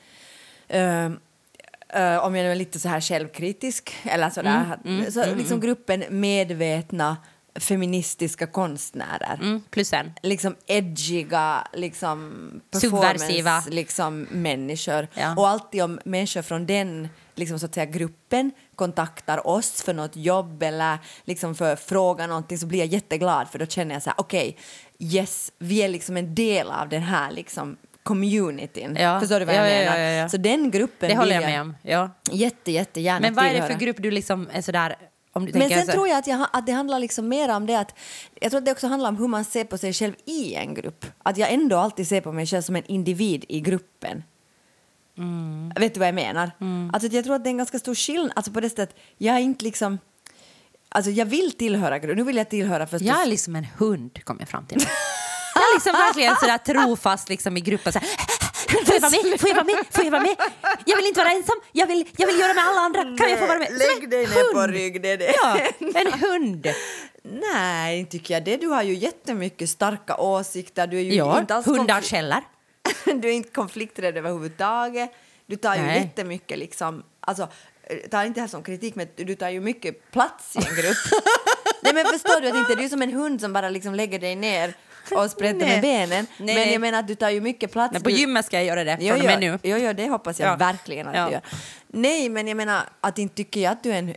[0.67, 1.11] eh, eh,
[2.25, 7.17] om jag nu är lite så här självkritisk eller sådär, Mm, så liksom gruppen medvetna
[7.55, 9.39] feministiska konstnärer.
[9.41, 10.11] Mm, plus en.
[10.23, 15.07] Liksom edgiga, liksom performance, liksom människor.
[15.13, 15.35] Ja.
[15.35, 20.15] Och alltid om människor från den liksom så att säga, gruppen kontaktar oss för något
[20.15, 24.09] jobb eller liksom för fråga någonting så blir jag jätteglad för då känner jag så
[24.09, 24.57] här okej,
[24.99, 28.95] yes, vi är liksom en del av den här liksom communityn.
[28.99, 29.19] Ja.
[29.19, 29.97] Förstår du vad Ja, jag ja, menar?
[29.97, 30.29] ja, ja.
[30.29, 31.75] Så den gruppen Det håller jag med om.
[31.81, 32.09] Ja.
[32.31, 34.95] jätte, jättegärna Men vad är det för grupp du liksom är sådär...
[35.33, 35.91] Men sen så...
[35.91, 37.95] tror jag att, jag, att det handlar liksom mer om det att
[38.39, 40.73] jag tror att det också handlar om hur man ser på sig själv i en
[40.73, 41.05] grupp.
[41.23, 44.23] Att jag ändå alltid ser på mig själv som en individ i gruppen.
[45.17, 45.71] Mm.
[45.75, 46.51] Vet du vad jag menar?
[46.93, 48.31] Alltså att jag tror att det är en ganska stor skillnad.
[48.35, 49.99] Alltså på det sättet, jag är inte liksom...
[50.89, 52.17] Alltså jag vill tillhöra gruppen.
[52.17, 53.07] Nu vill jag tillhöra förstås...
[53.07, 54.81] Jag är liksom en hund, kom jag fram till.
[55.55, 57.93] Jag är liksom verkligen sådär trofast liksom i gruppen.
[57.93, 58.07] Såhär,
[58.99, 59.39] får jag vara med?
[59.39, 59.85] Får jag vara med?
[59.91, 60.35] Får jag vara med?
[60.85, 61.55] Jag vill inte vara ensam.
[61.71, 63.03] Jag vill, jag vill göra med alla andra.
[63.03, 63.67] Kan jag få vara med?
[63.67, 64.73] Som Lägg dig ner på hund.
[64.73, 65.33] rygg, det det.
[65.43, 65.57] Ja,
[65.95, 66.67] en hund.
[67.23, 68.57] Nej, tycker jag det.
[68.57, 70.87] Du har ju jättemycket starka åsikter.
[70.87, 72.41] Du är ju Ja, inte alls hundar skäller.
[73.05, 75.11] du är inte konflikträdd överhuvudtaget.
[75.45, 76.01] Du tar ju Nej.
[76.01, 77.47] jättemycket liksom, alltså,
[77.83, 80.75] eh, tar inte det här som kritik men du tar ju mycket plats i en
[80.75, 80.97] grupp.
[81.83, 84.19] Nej men förstår du att inte du är som en hund som bara liksom lägger
[84.19, 84.73] dig ner
[85.15, 85.69] och sprätter Nej.
[85.69, 86.27] med benen.
[86.37, 87.93] Nej, men jag menar att du tar ju mycket plats.
[87.93, 89.59] Men på du, gymmet ska jag göra det Jo, från och med nu.
[89.63, 90.55] jo, jo, det hoppas jag Ja.
[90.55, 91.25] verkligen att Ja.
[91.25, 91.41] du gör.
[91.87, 94.15] Nej, men jag menar att inte tycker jag att du är en...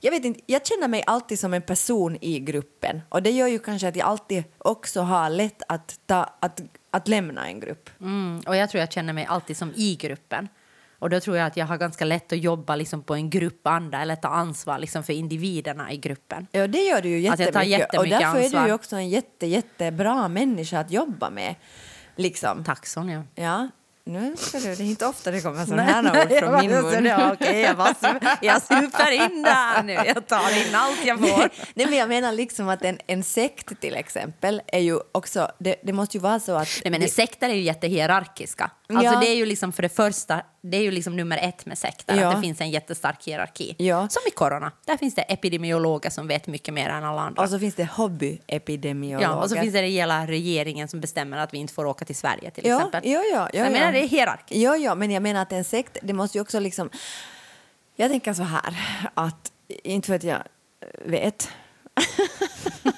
[0.00, 3.46] Jag vet inte, jag känner mig alltid som en person i gruppen och det gör
[3.46, 7.90] ju kanske att jag alltid också har lätt att, ta, att, att lämna en grupp.
[8.00, 10.48] Mm, och jag tror jag känner mig alltid som i gruppen.
[10.98, 13.66] Och då tror jag att jag har ganska lätt att jobba liksom på en grupp
[13.66, 16.46] andra eller ta ansvar liksom för individerna i gruppen.
[16.52, 17.54] Ja, det gör du ju Alltså, jättemycket.
[17.54, 18.60] tar jättemycket och därför är ansvar.
[18.62, 21.54] du ju också en jätte, jättebra människa att jobba med.
[22.16, 22.64] Liksom.
[22.64, 23.24] Tack Sonja.
[23.34, 23.68] Ja,
[24.06, 27.04] nu ska du, det är inte ofta det kommer sådana här ord från min mun.
[27.04, 27.94] Ja, okej, jag, bara
[28.42, 29.92] jag super in där nu.
[29.92, 31.50] Jag tar in allt jag får.
[31.74, 35.76] Nej, men jag menar liksom att en, en sekt till exempel är ju också, det,
[35.82, 36.68] det måste ju vara så att...
[36.84, 38.70] Nej, men det- sekter är ju jättehierarkiska.
[38.96, 39.20] Alltså Ja.
[39.20, 42.20] det är ju liksom för det första, det är ju liksom nummer ett med sekter,
[42.20, 42.28] Ja.
[42.28, 43.74] att det finns en jättestark hierarki.
[43.78, 44.08] Ja.
[44.08, 47.42] Som i corona, där finns det epidemiologer som vet mycket mer än alla andra.
[47.42, 49.28] Och så finns det hobbyepidemiologer.
[49.28, 52.16] ja, och så finns det hela regeringen som bestämmer att vi inte får åka till
[52.16, 53.00] Sverige till ja, exempel.
[53.04, 54.60] Ja, ja, ja, jag menar det är hierarkiskt.
[54.62, 56.90] Ja, ja, men jag menar att en sekt, det måste ju också liksom...
[57.96, 58.76] Jag tänker så här,
[59.14, 60.42] att inte för att jag
[61.04, 61.48] vet,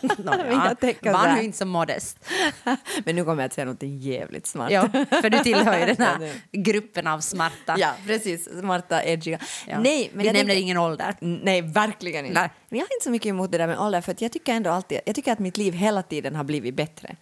[0.19, 1.37] Nåja, var här.
[1.37, 2.19] nu inte så modest.
[3.05, 4.71] men nu kommer jag att säga något jävligt smart.
[4.71, 4.89] Ja,
[5.23, 7.75] för du tillhör ju den här gruppen av smarta.
[7.79, 8.49] Ja, precis.
[8.61, 9.39] Smarta, edgiga.
[9.67, 9.81] Ja.
[9.81, 11.17] Nej, men vi jag nämner tänker- ingen ålder.
[11.21, 12.41] Nej, verkligen inte.
[12.41, 12.51] Nej.
[12.69, 14.71] Men jag har inte så mycket emot det där med ålder, för jag tycker ändå
[14.71, 17.17] alltid, jag tycker att mitt liv hela tiden har blivit bättre.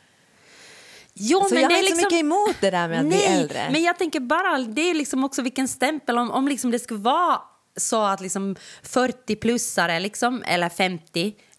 [1.15, 2.01] Jo, så men jag det är inte liksom...
[2.01, 3.69] så mycket emot det där med att Nej, bli äldre.
[3.73, 6.95] men jag tänker bara, det är liksom också vilken stämpel, om, om liksom det ska
[6.97, 7.39] vara
[7.77, 10.69] så att liksom 40-plussare liksom, eller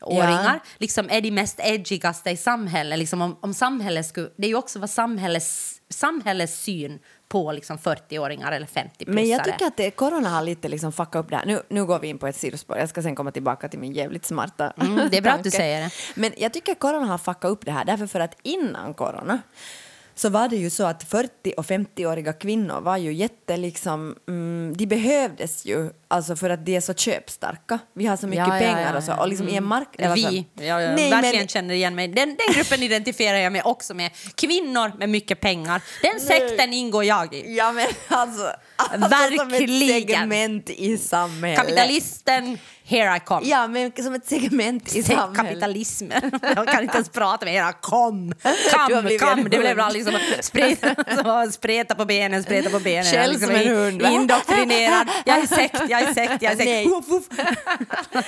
[0.02, 0.60] 50-åringar Ja.
[0.78, 3.00] liksom är de mest edgigaste i samhället.
[3.00, 7.78] Liksom om, om samhället skulle, det är ju också vad samhällets, samhällets syn på liksom
[7.78, 9.06] 40-åringar eller 50-plussare.
[9.14, 11.46] Men jag tycker att det, corona har lite liksom fuckat upp det här.
[11.46, 12.78] Nu, nu går vi in på ett sidospår.
[12.78, 15.50] Jag ska sen komma tillbaka till min jävligt smarta Mm, det är bra att du
[15.52, 15.58] tanke.
[15.58, 15.92] säger det.
[16.16, 17.86] Men jag tycker att corona har fuckat upp det här.
[17.86, 19.40] Därför för att innan corona
[20.18, 24.74] så var det ju så att 40 och 50-åriga kvinnor var ju jätte liksom, mm,
[24.78, 27.80] de behövdes ju alltså för att de är så köpstarka.
[27.94, 29.22] Vi har så mycket Ja, ja, pengar ja, och så ja.
[29.22, 29.88] och liksom i en mark...
[29.98, 32.08] eller så- Vi, ja, ja, Nej, verkligen men, känner igen mig.
[32.08, 34.12] Den, den gruppen identifierar jag mig också med.
[34.36, 35.82] Kvinnor med mycket pengar.
[36.02, 37.56] Den sekten ingår jag i.
[37.58, 39.46] ja men alltså, alltså Verkligen.
[39.50, 41.60] som ett segment i samhället.
[41.60, 43.48] Kapitalisten, here I come.
[43.48, 45.38] Ja, men som ett segment i Se samhället.
[45.38, 46.32] kapitalismen.
[46.56, 48.34] Jag kan inte ens prata med era kom.
[48.72, 49.40] Kam, kam.
[49.40, 49.94] en Det blev hund.
[49.94, 50.96] liksom spreta,
[51.46, 53.04] så, spreta på benen, spreta på benen.
[53.06, 54.10] Själv liksom som en hund, va?
[54.10, 55.08] Indoktrinerad.
[55.26, 56.66] Jag är sekt, jag är sekt, jag är sekt.
[56.66, 56.88] Nej.
[56.88, 57.24] Woof, woof.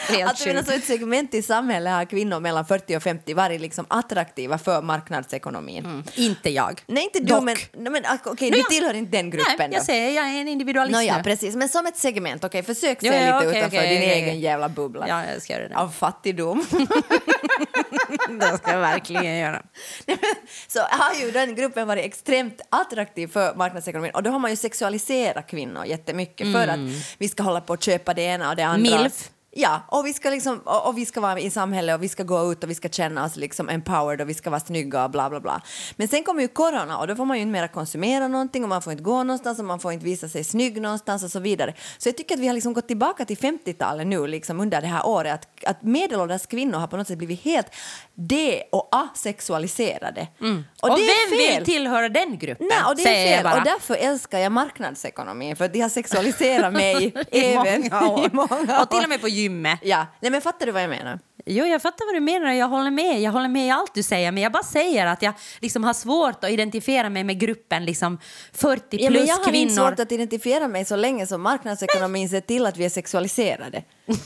[0.09, 3.61] Helt Alltså, men alltså ett segment i samhället har kvinnor mellan 40 och 50 varit
[3.61, 6.03] liksom attraktiva för marknadsekonomin.
[6.15, 6.81] Inte jag.
[6.87, 7.43] Nej, inte du, Dock.
[7.43, 7.55] men,
[7.93, 10.47] men ah, okej, Men du tillhör inte den gruppen Nej, jag säger jag är en
[10.47, 11.55] individualist Nå, ja, precis.
[11.55, 14.39] Men som ett segment, okej, försök se Jo, ja, lite okej, utanför din egen.
[14.47, 15.07] Jävla bubbla.
[15.07, 15.75] Ja, jag ska göra det.
[15.75, 16.65] Av fattigdom.
[18.39, 19.61] Det ska jag verkligen göra.
[20.67, 24.57] så har ju den gruppen varit extremt attraktiv för marknadsekonomin och då har man ju
[24.57, 26.79] sexualiserat kvinnor jättemycket för att
[27.17, 28.89] vi ska hålla på och köpa det ena och det andra.
[28.89, 29.01] Mm.
[29.01, 29.29] Milf.
[29.59, 32.23] Ja, och vi, ska liksom, och, och vi ska vara i samhället och vi ska
[32.23, 35.11] gå ut och vi ska känna oss liksom empowered och vi ska vara snygga och
[35.11, 35.61] bla bla bla.
[35.95, 38.69] Men sen kommer ju corona och då får man ju inte mera konsumera någonting och
[38.69, 41.39] man får inte gå någonstans och man får inte visa sig snygg någonstans och så
[41.39, 41.73] vidare.
[41.97, 44.87] Så jag tycker att vi har liksom gått tillbaka till 50-talet nu liksom under det
[44.87, 47.67] här året att, att medelålders kvinnor har på något sätt blivit helt
[48.15, 50.27] de och asexualiserade.
[50.39, 50.63] Och, Mm.
[50.81, 50.93] Och, är
[51.29, 51.55] vem fel.
[51.57, 52.67] vill tillhöra den gruppen?
[52.67, 53.57] Nej, och det är fel.
[53.57, 58.25] Och därför älskar jag marknadsekonomin, för att de har sexualiserat mig I även många år.
[58.25, 59.03] i många Och till år.
[59.03, 59.79] och med på gymmet.
[59.83, 61.19] Ja, nej men fattar du vad jag menar?
[61.45, 62.51] Jo, jag fattar vad du menar.
[62.53, 63.21] Jag håller med.
[63.21, 64.31] Jag håller med i allt du säger.
[64.31, 68.17] Men jag bara säger att jag liksom har svårt att identifiera mig med gruppen liksom
[68.53, 69.57] 40 plus Ja, men jag har kvinnor.
[69.61, 73.83] inte svårt att identifiera mig så länge som marknadsekonomin ser till att vi är sexualiserade.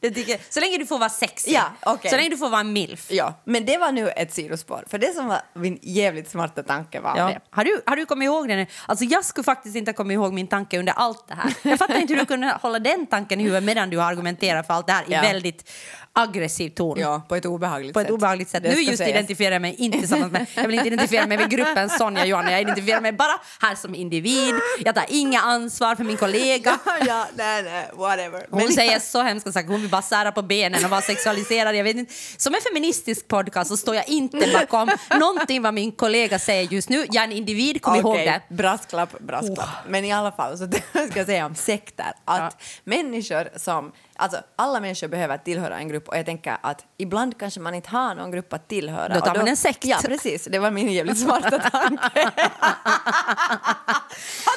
[0.00, 1.52] Det tycker, så länge du får vara sexig.
[1.52, 2.10] Ja, okej.
[2.10, 3.06] Så länge du får vara en milf.
[3.10, 4.84] Ja, men det var nu ett sidospår.
[4.90, 7.26] För det som var min jävligt smarta tanke var Ja.
[7.28, 7.40] det.
[7.50, 8.66] Har, du, har du kommit ihåg det nu?
[8.86, 11.54] Alltså jag skulle faktiskt inte komma ihåg min tanke under allt det här.
[11.70, 14.74] Jag fattar inte hur du kunde hålla den tanken i huvudet medan du argumenterar för
[14.74, 15.18] allt det här Ja.
[15.24, 15.70] i väldigt
[16.12, 16.98] aggressiv ton.
[17.00, 18.14] Ja, på ett obehagligt På ett sätt.
[18.14, 18.62] obehagligt sätt.
[18.62, 19.10] Nu just sägas.
[19.10, 22.52] identifierar jag mig inte tillsammans med, jag vill inte identifiera mig med gruppen Sonja Johanna,
[22.52, 24.54] jag identifierar mig bara här som individ.
[24.84, 26.78] Jag tar inga ansvar för min kollega.
[27.06, 28.46] ja, nej, nej, whatever.
[28.50, 31.76] Hon säger så hemska saker, hon vill bara sära på benen och vara sexualiserad.
[31.76, 32.12] Jag vet inte.
[32.36, 36.88] Som en feministisk podcast så står jag inte bakom någonting vad min kollega säger just
[36.88, 37.06] nu.
[37.10, 38.54] Jag är en individ, kom ihåg Okej, det.
[38.54, 38.56] Oh.
[38.56, 39.68] Brasklapp, brasklapp.
[39.88, 40.66] Men i alla fall så
[41.10, 46.08] ska jag säga om sekter att människor som, alltså alla människor behöver tillhöra en grupp
[46.08, 49.14] och jag tänker att ibland kanske man inte har någon grupp att tillhöra.
[49.14, 49.84] Då tar och man en sekt.
[49.84, 50.44] Ja, precis.
[50.44, 52.10] Det var min jävligt smarta tanke.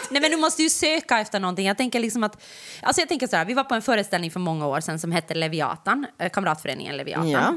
[0.10, 1.67] Nej men du måste ju söka efter någonting.
[1.67, 2.43] Jag tänker liksom att,
[2.82, 5.12] alltså jag tänker så här, vi var på en föreställning för många år sedan som
[5.12, 7.30] hette Leviatan, eh, kamratföreningen Leviatan.
[7.30, 7.54] Ja.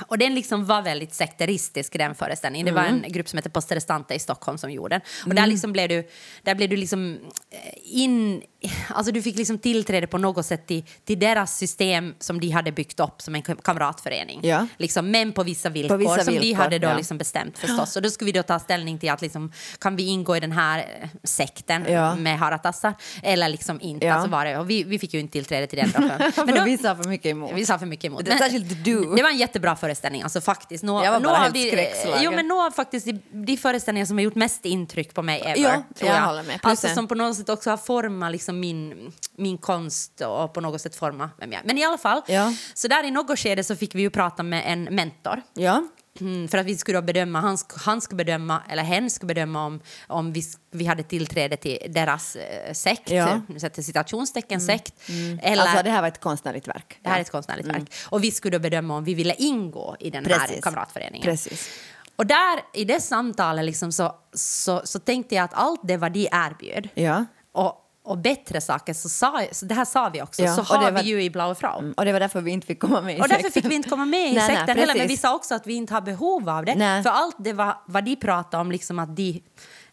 [0.00, 2.66] Och den liksom var väldigt sekteristisk den föreställningen.
[2.66, 3.04] Det var Mm.
[3.04, 5.00] en grupp som hette Poste Restante i Stockholm som gjorde den.
[5.26, 6.08] Och där liksom blev du,
[6.42, 7.18] där blev du liksom
[7.50, 8.42] eh, in,
[8.88, 12.72] alltså du fick liksom tillträde på något sätt till, till deras system som de hade
[12.72, 14.40] byggt upp som en kam- kamratförening.
[14.42, 14.66] Ja.
[14.78, 16.96] Liksom, men på vissa villkor vissa som de villkor, hade då ja.
[16.96, 17.96] liksom bestämt förstås.
[17.96, 20.52] Och då skulle vi då ta ställning till att liksom, kan vi ingå i den
[20.52, 22.14] här eh, sekten Ja.
[22.14, 24.06] med haratassar eller liksom inte.
[24.06, 24.14] Ja.
[24.14, 25.90] Alltså var det, och vi, vi fick ju inte tillträde till den.
[26.36, 27.50] Då, Men vi sa för mycket emot.
[27.54, 28.24] vi sa för mycket emot.
[28.24, 29.14] Det särskilt du.
[29.16, 30.84] Det var en jättebra föreställning, alltså faktiskt.
[30.84, 32.22] Nå, Jag var bara nå av helt de.
[32.24, 35.56] Jo, men några faktiskt de, de föreställningar som har gjort mest intryck på mig ever.
[35.62, 36.26] Ja, tror jag jag.
[36.26, 36.60] håller med.
[36.62, 40.80] Alltså som på något sätt också har format liksom min, min konst och på något
[40.80, 41.66] sätt format vem jag är.
[41.66, 42.52] Men i alla fall, Ja.
[42.74, 45.42] så där i något skede så fick vi ju prata med en mentor.
[45.54, 45.82] Ja.
[46.20, 49.80] Mm, för att vi skulle bedöma, han, han skulle bedöma, eller hen skulle bedöma om,
[50.06, 53.28] om vi, vi hade tillträde till deras eh, sekt, Ja.
[53.28, 53.60] Mm.
[53.60, 54.94] sätter citationstecken sekt.
[55.42, 56.98] Eller, Alltså det här var ett konstnärligt verk.
[57.02, 57.92] det här är ett konstnärligt verk.
[58.10, 60.64] Och vi skulle bedöma om vi ville ingå i den här Precis.
[60.64, 61.24] kamratföreningen.
[61.24, 61.68] Precis.
[62.16, 66.12] Och där, i det samtalet liksom, så, så, så tänkte jag att allt det vad
[66.12, 67.24] de erbjöd Ja.
[67.52, 70.90] och, och bättre saker, så, sa, så det här sa vi också, Ja, så har
[70.90, 71.78] var- vi ju i Blaue Frau.
[71.78, 73.62] Mm, Och det var därför vi inte fick komma med i Och därför sekten.
[73.62, 74.94] fick vi inte komma med i Nej, nej, sekten heller.
[74.94, 76.74] Men vi sa också att vi inte har behov av det.
[76.74, 77.02] Nej.
[77.02, 79.42] För allt det var, vad de pratade om, liksom att de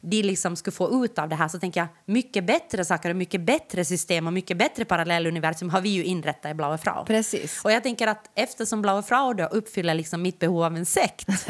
[0.01, 3.15] de liksom skulle få ut av det här så tänker jag mycket bättre saker och
[3.15, 7.05] mycket bättre system och mycket bättre parallelluniversum har vi ju inrättat i Blaue Frau.
[7.05, 7.61] Precis.
[7.63, 11.27] Och jag tänker att eftersom Blaue Frau då uppfyller liksom mitt behov av en sekt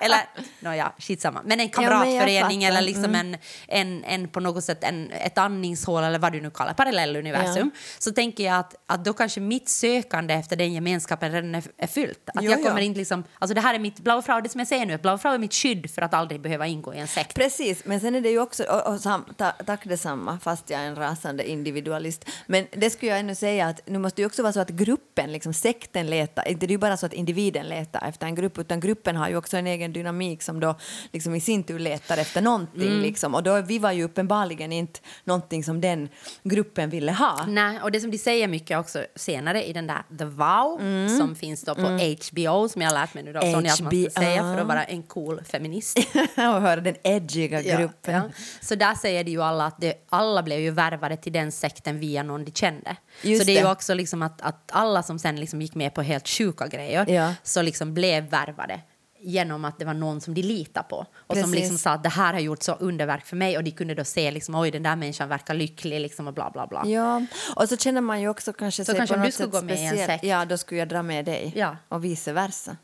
[0.00, 0.20] eller
[0.60, 2.76] nåja, skitsamma, men en kamratförening fattar.
[2.76, 3.36] eller liksom en,
[3.68, 8.12] en, en på något sätt en, ett andningshål eller vad du nu kallar parallelluniversum så
[8.12, 12.28] tänker jag att, att då kanske mitt sökande efter den gemenskapen redan är, är fyllt.
[12.34, 14.58] Att Jo, jag kommer inte liksom, alltså det här är mitt Blaue Frau, det som
[14.58, 17.08] jag säger nu, Blaue Frau är mitt skydd för att aldrig behöva ingå i en
[17.08, 17.34] sekt.
[17.34, 20.80] Precis, men sen är det ju också, och, och sam, ta, tack detsamma, fast jag
[20.80, 22.24] är en rasande individualist.
[22.46, 24.70] Men det skulle jag ännu säga att nu måste det ju också vara så att
[24.70, 28.34] gruppen, liksom sekten letar, inte det är ju bara så att individen letar efter en
[28.34, 30.74] grupp, utan gruppen har ju också en egen dynamik som då
[31.12, 32.82] liksom i sin tur letar efter någonting.
[32.88, 33.00] Mm.
[33.02, 33.34] Liksom.
[33.34, 36.08] Och då vi var ju uppenbarligen inte någonting som den
[36.42, 37.46] gruppen ville ha.
[37.46, 41.18] Nej, och det som de säger mycket också senare i den där The Vow Mm.
[41.18, 43.92] som finns då på HBO som jag har lärt mig nu då, Sonja, att man
[44.10, 45.98] ska säga för att vara en cool feminist.
[46.78, 48.14] och höra den edgiga Ja, gruppen.
[48.14, 48.22] ja.
[48.60, 51.98] Så där säger de ju alla att det, alla blev ju värvade till den sekten
[51.98, 52.96] via någon de kände.
[53.22, 53.70] Just så det är ju det.
[53.72, 57.34] också liksom att, att alla som sen liksom gick med på helt sjuka grejer Ja.
[57.42, 58.80] så liksom blev värvade
[59.24, 61.06] genom att det var någon som de litade på och
[61.36, 61.54] som Precis.
[61.54, 64.04] liksom sa att det här har gjort så underverk för mig och de kunde då
[64.04, 66.82] se liksom oj den där människan verkar lycklig liksom och bla bla bla.
[66.86, 69.34] Ja, och så känner man ju också kanske Så sig kanske på om du något
[69.34, 70.24] skulle sätt gå med i en sekt.
[70.24, 71.52] Ja, då skulle jag dra med dig.
[71.56, 71.76] Ja.
[71.88, 72.76] Och vice versa.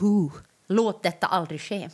[0.00, 0.32] Huh.
[0.68, 1.88] Låt detta aldrig ske.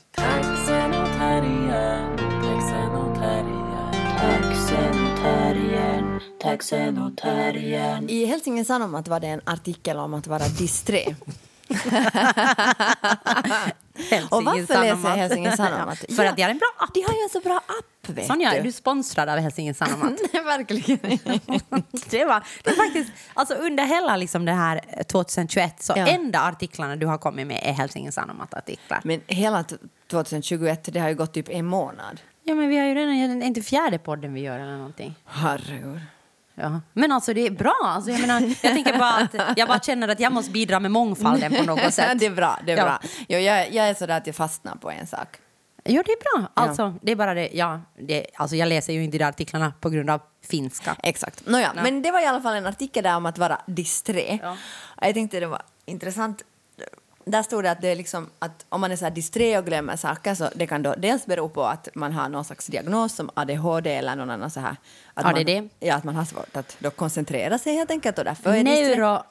[1.43, 8.09] Taxen och terriern, taxen och terriern, taxen och terriern, taxen och terriern.
[8.09, 11.05] I Helsingin Sanomat var det en artikel om att vara disträ.
[14.31, 15.99] Och varför läser jag Helsingin Sanomat?
[16.17, 16.95] För att det är en bra app.
[16.95, 18.57] De har ju en så bra app, vet Sonja, du.
[18.57, 20.13] är du sponsrad av Helsingin Sanomat?
[20.33, 20.99] Nej, verkligen
[22.11, 26.07] det, var, det är faktiskt, alltså under hela liksom det här 2021 så Ja.
[26.07, 29.01] enda artiklarna du har kommit med är Helsingin Sanomat-artiklar.
[29.05, 29.77] Men hela t-
[30.11, 32.21] 2021, det har ju gått typ en månad.
[32.45, 35.15] Ja, men vi har ju redan, inte fjärde podden vi gör eller någonting.
[35.25, 36.01] Herregud.
[36.55, 36.81] Ja.
[36.93, 37.75] Men alltså det är bra.
[37.85, 40.91] Alltså, jag, menar, jag tänker bara att jag bara känner att jag måste bidra med
[40.91, 42.19] mångfalden på något sätt.
[42.19, 42.59] det är bra.
[42.67, 42.85] Det är Ja.
[42.85, 43.01] bra.
[43.29, 45.29] Jo, jag, jag är sådär att jag fastnar på en sak.
[45.85, 46.49] Ja, det är bra.
[46.55, 47.49] Alltså, det är bara det.
[47.53, 50.97] Ja, det, alltså, jag läser ju inte de artiklarna på grund av finska.
[51.03, 51.47] Exakt.
[51.47, 51.83] Nåja, Ja.
[51.83, 54.39] men det var i alla fall en artikel där om att vara disträ.
[54.43, 54.57] Ja.
[55.01, 56.43] Jag tänkte det var intressant.
[57.25, 59.97] Där stod det att, det är liksom att om man är så disträ och glömmer
[59.97, 63.31] saker så det kan då dels bero på att man har någon slags diagnos som
[63.35, 64.77] ADHD eller någon annan så här.
[65.15, 65.49] Att ADD?
[65.49, 68.65] Man, ja, att man har svårt att då koncentrera sig helt enkelt och därför är
[68.65, 69.23] disträ.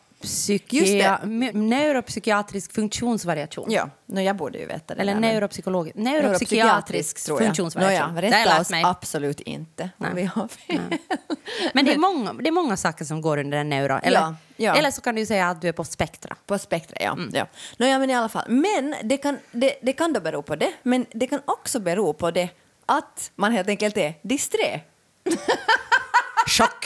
[1.23, 3.71] My- neuropsykiatrisk funktionsvariation.
[3.71, 7.37] Ja, no, jag borde ju veta det Eller neuropsykologisk, neuropsykiatrisk jag.
[7.37, 8.15] funktionsvariation.
[8.15, 8.83] Har jag rätta oss mig.
[8.85, 10.81] absolut inte om vi har fel.
[11.73, 13.99] Men det är, många, det är många saker som går under en neuro.
[14.03, 14.75] Eller, Ja, ja.
[14.75, 16.35] eller så kan du säga att du är på spektra.
[16.45, 17.11] På spektra, ja.
[17.11, 17.29] Mm.
[17.33, 17.47] ja.
[17.77, 18.45] Nåja, men i alla fall.
[18.49, 22.13] Men det kan, det, det kan då bero på det, men det kan också bero
[22.13, 22.49] på det
[22.85, 24.81] att man helt enkelt är disträ.
[26.47, 26.85] Chock!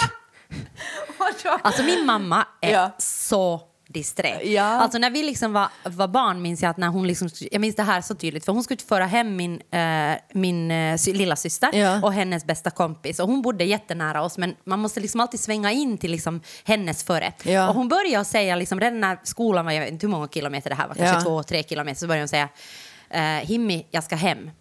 [1.62, 2.92] Alltså min mamma är Ja.
[2.98, 4.42] så disträ.
[4.44, 4.64] Ja.
[4.64, 7.76] Alltså när vi liksom var, var barn minns jag att när hon liksom, jag minns
[7.76, 11.70] det här så tydligt för hon skulle föra hem min, eh, min sy- lilla syster
[11.74, 12.00] Ja.
[12.04, 15.72] och hennes bästa kompis och hon bodde jättenära oss men man måste liksom alltid svänga
[15.72, 17.34] in till liksom hennes före.
[17.44, 17.70] Ja.
[17.70, 20.70] Och hon började säga liksom redan när skolan var, jag vet inte hur många kilometer
[20.70, 22.50] det här var, kanske två, tre kilometer så började hon säga
[23.10, 24.52] eh, Himmi, jag ska hem.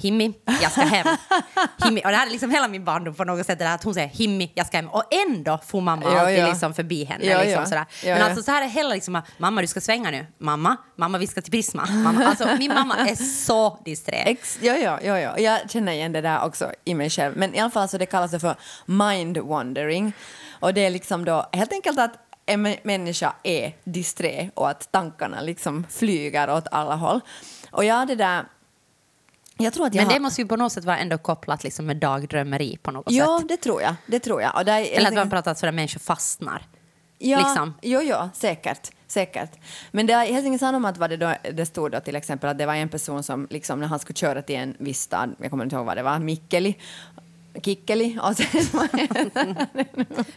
[0.00, 1.06] Himmi, jag ska hem.
[1.84, 2.00] Himmi.
[2.04, 3.58] Och det här är liksom hela min barndom på något sätt.
[3.58, 4.88] Det att hon säger Himmi, jag ska hem.
[4.88, 6.46] Och ändå får mamma Ja, alltid ja.
[6.48, 7.24] liksom förbi henne.
[7.24, 7.66] Ja, liksom.
[7.66, 7.86] Sådär.
[8.04, 10.26] Men alltså så här är hela liksom, mamma du ska svänga nu.
[10.38, 11.86] Mamma, mamma vi ska till Prisma.
[11.90, 12.24] Mamma.
[12.24, 14.16] Alltså min mamma är så disträ.
[14.16, 17.36] Ex, ja, ja, ja, ja, jag känner igen det där också i mig själv.
[17.36, 18.56] Men i alla fall så det kallas det för
[18.86, 20.12] mind wandering.
[20.60, 22.12] Och det är liksom då helt enkelt att
[22.46, 27.20] en mä- människa är disträ och att tankarna liksom flyger åt alla håll.
[27.70, 28.44] Och ja, det där...
[29.58, 31.64] Jag tror att jag Men det har, måste ju på något sätt vara ändå kopplat
[31.64, 33.48] liksom med dagdrömmeri på något Ja, sätt.
[33.48, 33.94] det tror jag.
[34.06, 34.66] Det tror jag.
[34.66, 36.62] Där, Eller att man pratar så att människor fastnar.
[37.18, 37.74] Ja, liksom.
[37.82, 38.90] jo, jo, säkert.
[39.06, 39.50] säkert.
[39.90, 42.66] Men det, i Helsingin Sanomat var det, då, det stod då till exempel att det
[42.66, 45.64] var en person som liksom, när han skulle köra till en viss stad, jag kommer
[45.64, 46.74] inte ihåg vad det var, Mikkeli,
[47.64, 48.18] Kikkeli,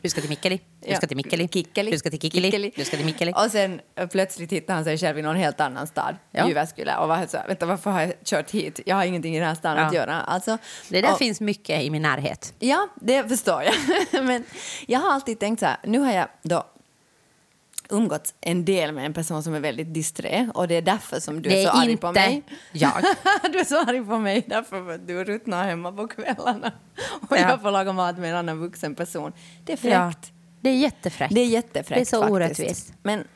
[0.02, 2.00] Du ska till Mikkeli, du ska till Mikkeli, Kikkeli.
[2.00, 2.52] till Kikkeli,
[2.86, 3.34] till Mikkeli.
[3.36, 3.82] Och sen
[4.12, 6.48] plötsligt hittade han sig själv i någon helt annan stad, Ja.
[6.48, 8.80] Jyväskylä, och var så här, vänta varför har jag kört hit?
[8.86, 9.84] Jag har ingenting i den här stan Ja.
[9.84, 10.22] att göra.
[10.22, 10.58] Alltså,
[10.90, 12.54] Det där och- finns mycket i min närhet.
[12.60, 14.24] Ja, det förstår jag.
[14.24, 14.44] Men
[14.88, 16.64] jag har alltid tänkt så här, nu har jag då
[17.92, 21.42] umgåtts en del med en person som är väldigt disträ och det är därför som
[21.42, 22.44] du Det är så är arg på mig.
[22.72, 22.92] jag.
[23.52, 26.72] du är så arg på mig därför att du ruttnar hemma på kvällarna
[27.30, 27.50] och Ja.
[27.50, 29.32] jag får laga mat med en annan vuxen person.
[29.66, 30.12] Det är Ja.
[30.12, 30.32] fräckt.
[30.62, 31.36] Det är jättefräckt.
[31.36, 32.32] Det är jättefräckt Det är så faktiskt.
[32.60, 32.94] orättvist.
[33.04, 33.28] Men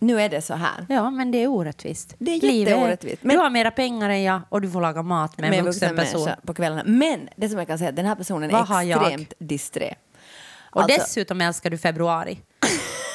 [0.00, 0.86] nu är det så här.
[0.88, 2.14] Ja, men det är orättvist.
[2.18, 3.22] Det är jätteorättvist.
[3.22, 5.96] Men- Du har mera pengar än jag och du får laga mat med en vuxen
[5.96, 6.20] person.
[6.20, 6.82] människa på kvällarna.
[6.86, 9.94] Men det som jag kan säga, den här personen Vad är extremt disträ.
[10.70, 12.38] Och Alltså- dessutom älskar du februari.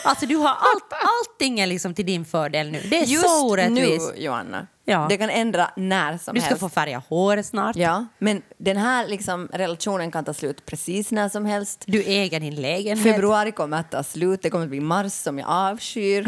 [0.04, 2.82] Alltså du har allt, allting är liksom till din fördel nu.
[2.90, 4.14] Det är Just så orättvist.
[4.16, 4.68] nu, Joanna.
[4.86, 5.06] Ja.
[5.10, 6.60] Det kan ändra när som Du ska helst.
[6.60, 7.76] få färga håret snart.
[7.76, 11.84] Ja, men den här liksom, relationen kan ta slut precis när som helst.
[11.88, 13.04] Du äger din lägenhet.
[13.14, 16.28] Februari kommer att ta slut, det kommer att bli mars som jag avskyr.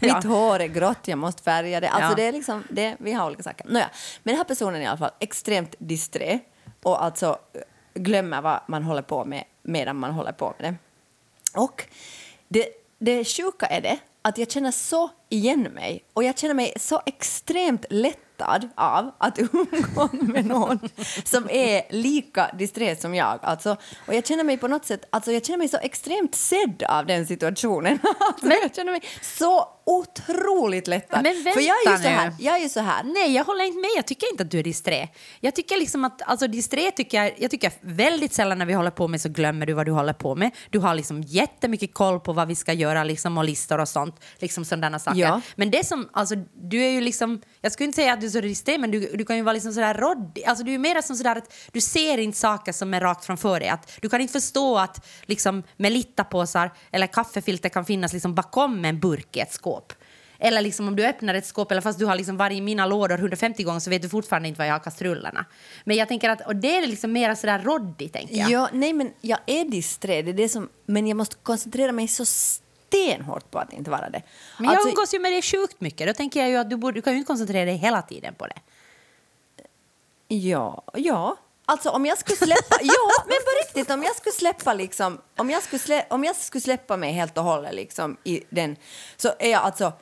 [0.00, 1.88] Mitt hår är grått, jag måste färga det.
[1.88, 2.14] Alltså Ja.
[2.16, 3.66] det är liksom, det, vi har olika saker.
[3.68, 3.90] Nåja,
[4.22, 6.38] men den här personen är i alla fall extremt disträ
[6.82, 7.60] och alltså eh,
[8.02, 10.76] glömmer vad man håller på med medan man håller på med det.
[11.54, 11.86] Och
[12.48, 16.72] det, det sjuka är det att jag känner så igen mig och jag känner mig
[16.76, 20.78] så extremt lätt lättad av att umgås med någon
[21.24, 23.38] som är lika disträ som jag.
[23.42, 23.76] Alltså,
[24.06, 27.06] och jag känner mig på något sätt, alltså jag känner mig så extremt sedd av
[27.06, 27.98] den situationen.
[28.32, 31.22] Alltså, Men- jag känner mig så otroligt lättad.
[31.22, 33.02] Men För jag är ju vänta så här, jag är ju så här.
[33.04, 33.90] Nej, jag håller inte med.
[33.96, 35.08] Jag tycker inte att du är disträ.
[35.40, 38.90] Jag tycker liksom att, alltså disträ tycker jag, jag tycker väldigt sällan när vi håller
[38.90, 40.50] på med så glömmer du vad du håller på med.
[40.70, 44.20] Du har liksom jättemycket koll på vad vi ska göra liksom och listor och sånt.
[44.38, 45.20] Liksom sådana saker.
[45.20, 45.40] Ja.
[45.56, 48.42] Men det som, alltså du är ju liksom, jag skulle inte säga att du är
[48.42, 50.44] så disträ, men du, du kan ju vara liksom sådär råddig.
[50.44, 53.60] Alltså du är mer som sådär att du ser inte saker som är rakt framför
[53.60, 53.68] dig.
[53.68, 59.00] Att du kan inte förstå att liksom Melitta-påsar eller kaffefilter kan finnas liksom bakom en
[59.00, 59.92] burk i ett skåp.
[60.44, 62.86] Eller liksom om du öppnar ett skåp, eller fast du har liksom varit i mina
[62.86, 65.44] lådor 150 gånger så vet du fortfarande inte var jag har kastrullerna.
[65.84, 68.50] Men jag tänker att, och det är liksom mer sådär råddigt tänker jag.
[68.50, 72.08] Ja, nej, men jag är disträ, det är det som, men jag måste koncentrera mig
[72.08, 72.24] så
[72.92, 74.22] stenhårt på att inte vara det.
[74.58, 76.76] Men jag Alltså- umgås ju med dig sjukt mycket, då tänker jag ju att du,
[76.76, 78.60] borde, du kan ju inte koncentrera dig hela tiden på det.
[80.28, 81.36] Ja, ja.
[81.64, 85.50] Alltså om jag skulle släppa, ja men på riktigt om jag skulle släppa liksom, om
[85.50, 88.76] jag skulle, slä, om jag skulle släppa mig helt och hållet liksom i den,
[89.16, 89.92] så är jag alltså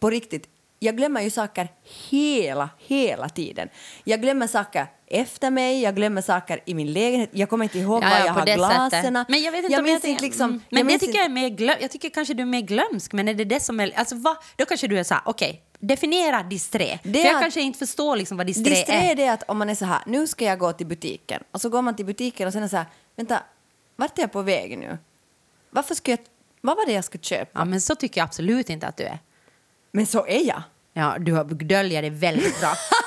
[0.00, 1.68] på riktigt, jag glömmer ju saker
[2.10, 3.68] hela, hela tiden.
[4.04, 8.02] Jag glömmer saker efter mig, jag glömmer saker i min lägenhet, jag kommer inte ihåg
[8.04, 8.90] Ja, var ja, jag har det glaserna.
[8.90, 9.28] sättet.
[9.28, 10.62] Men jag vet inte om minns jag inte liksom, mm.
[10.68, 12.46] jag Men det minns tycker inte- jag är mer glöm, Jag tycker kanske du är
[12.46, 13.92] mer glömsk, men är det det som är...
[13.98, 14.36] Alltså va?
[14.56, 16.98] Då kanske du är så här, okej, definiera disträ.
[17.02, 19.10] Det För är jag att- kanske inte förstår liksom vad disträ, Disträ är.
[19.10, 21.60] är det att om man är så här, nu ska jag gå till butiken och
[21.60, 23.42] så går man till butiken och sen är så här, vänta,
[23.96, 24.98] vart är jag på väg nu?
[25.70, 26.18] Varför ska jag,
[26.60, 27.50] vad var det jag skulle köpa?
[27.58, 29.18] Ja, men så tycker jag absolut inte att du är.
[29.92, 30.62] Men så är jag.
[30.92, 32.72] Ja, du har döljer det väldigt bra.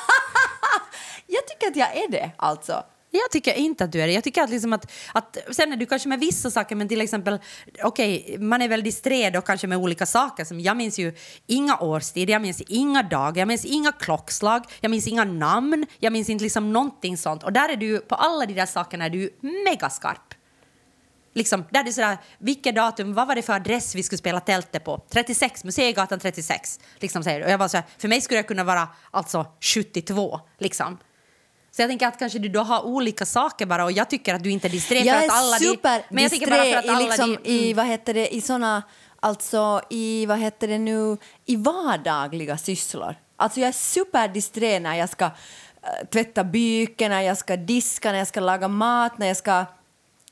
[1.70, 2.84] Att jag är det, alltså.
[3.12, 4.14] Jag tycker inte att du är det.
[4.14, 7.02] Jag tycker att, liksom att, att sen är du kanske med vissa saker, men till
[7.02, 7.40] exempel,
[7.84, 10.46] okej, okay, man är väl disträ då kanske med olika saker.
[10.46, 11.16] Som jag minns ju
[11.48, 16.14] inga årstider, jag minns inga dagar, jag minns inga klockslag, jag minns inga namn, jag
[16.14, 17.44] minns inte liksom någonting sånt.
[17.44, 19.30] Och där är du, på alla de där sakerna är du
[19.66, 20.34] megaskarp.
[21.34, 24.40] Liksom, där är det sådär, vilket datum, vad var det för adress vi skulle spela
[24.40, 25.02] tältet på?
[25.10, 26.80] 36, Museigatan 36.
[27.00, 27.46] Liksom säger du.
[27.46, 30.40] Och jag var såhär, för mig skulle jag kunna vara alltså 72.
[30.58, 30.98] Liksom.
[31.80, 34.44] Så jag tänker att kanske du då har olika saker bara och jag tycker att
[34.44, 36.64] du inte är disträ Jag för att alla är de- super Men jag tänker bara
[36.64, 37.78] för att i, liksom, de, i, mm.
[37.78, 38.84] vad heter det, i såna,
[39.20, 43.16] alltså i, vad heter det nu, i vardagliga sysslor.
[43.38, 45.32] Alltså jag är superdisträ när jag ska eh,
[46.12, 49.66] tvätta byken, när jag ska diska, när jag ska laga mat, när jag ska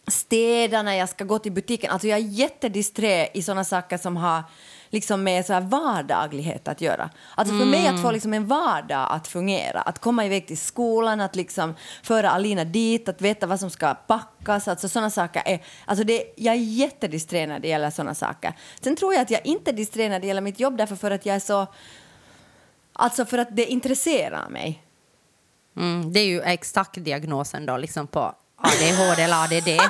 [0.07, 1.91] städa, när jag ska gå till butiken.
[1.91, 4.43] Alltså jag är jättedisträ i såna saker som har
[4.89, 7.09] liksom med så här vardaglighet att göra.
[7.35, 11.21] Alltså för mig att få liksom en vardag att fungera, att komma iväg till skolan,
[11.21, 15.63] att liksom föra Alina dit, att veta vad som ska packas, alltså såna saker är,
[15.85, 18.53] alltså det, jag är jättedisträ när det gäller såna saker.
[18.81, 21.11] Sen tror jag att jag inte är disträ när det gäller mitt jobb därför för
[21.11, 21.67] att jag är så,
[22.93, 24.83] alltså för att det intresserar mig.
[25.77, 29.81] Mm, det är ju exakt diagnosen då, liksom på ADHD eller ADD.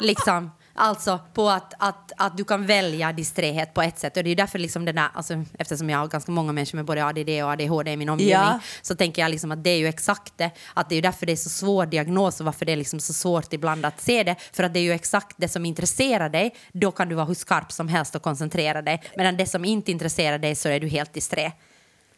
[0.00, 4.16] liksom, alltså på att, att, att du kan välja disträhet på ett sätt.
[4.16, 6.84] Och det är därför liksom den där, alltså, eftersom jag har ganska många människor med
[6.84, 8.60] både ADD och ADHD i min omgivning, Ja.
[8.82, 10.50] så tänker jag liksom att det är ju exakt det.
[10.74, 13.00] Att det är ju därför det är så svår diagnos och varför det är liksom
[13.00, 14.36] så svårt ibland att se det.
[14.52, 17.34] För att det är ju exakt det som intresserar dig, då kan du vara hur
[17.34, 19.02] skarp som helst och koncentrera dig.
[19.16, 21.52] Medan det som inte intresserar dig så är du helt disträ.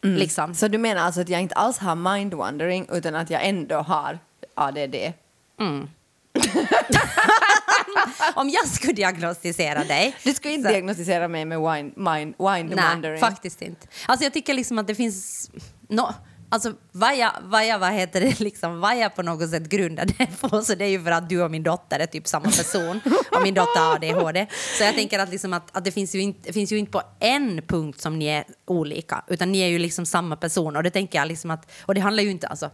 [0.03, 0.55] Liksom.
[0.55, 3.75] Så du menar alltså att jag inte alls har mind wandering utan att jag ändå
[3.75, 4.19] har
[4.55, 4.95] ADD?
[8.35, 10.15] Om jag skulle diagnostisera dig...
[10.23, 13.19] Du ska inte så- diagnostisera mig med wine, mind, wine Nej, wandering.
[13.19, 13.87] faktiskt inte.
[14.05, 15.49] Alltså jag tycker liksom att det finns...
[15.89, 16.13] No,
[16.49, 17.31] alltså vad jag,
[17.79, 20.89] vad heter det, liksom, vad jag på något sätt grundar det på så det är
[20.89, 23.95] ju för att du och min dotter är typ samma person och min dotter har
[23.95, 24.47] ADHD.
[24.77, 27.01] Så jag tänker att, liksom att, att det, finns ju inte, finns ju inte på
[27.19, 30.89] en punkt som ni är olika utan ni är ju liksom samma person och det
[30.89, 32.71] tänker jag liksom att, och det handlar ju inte alltså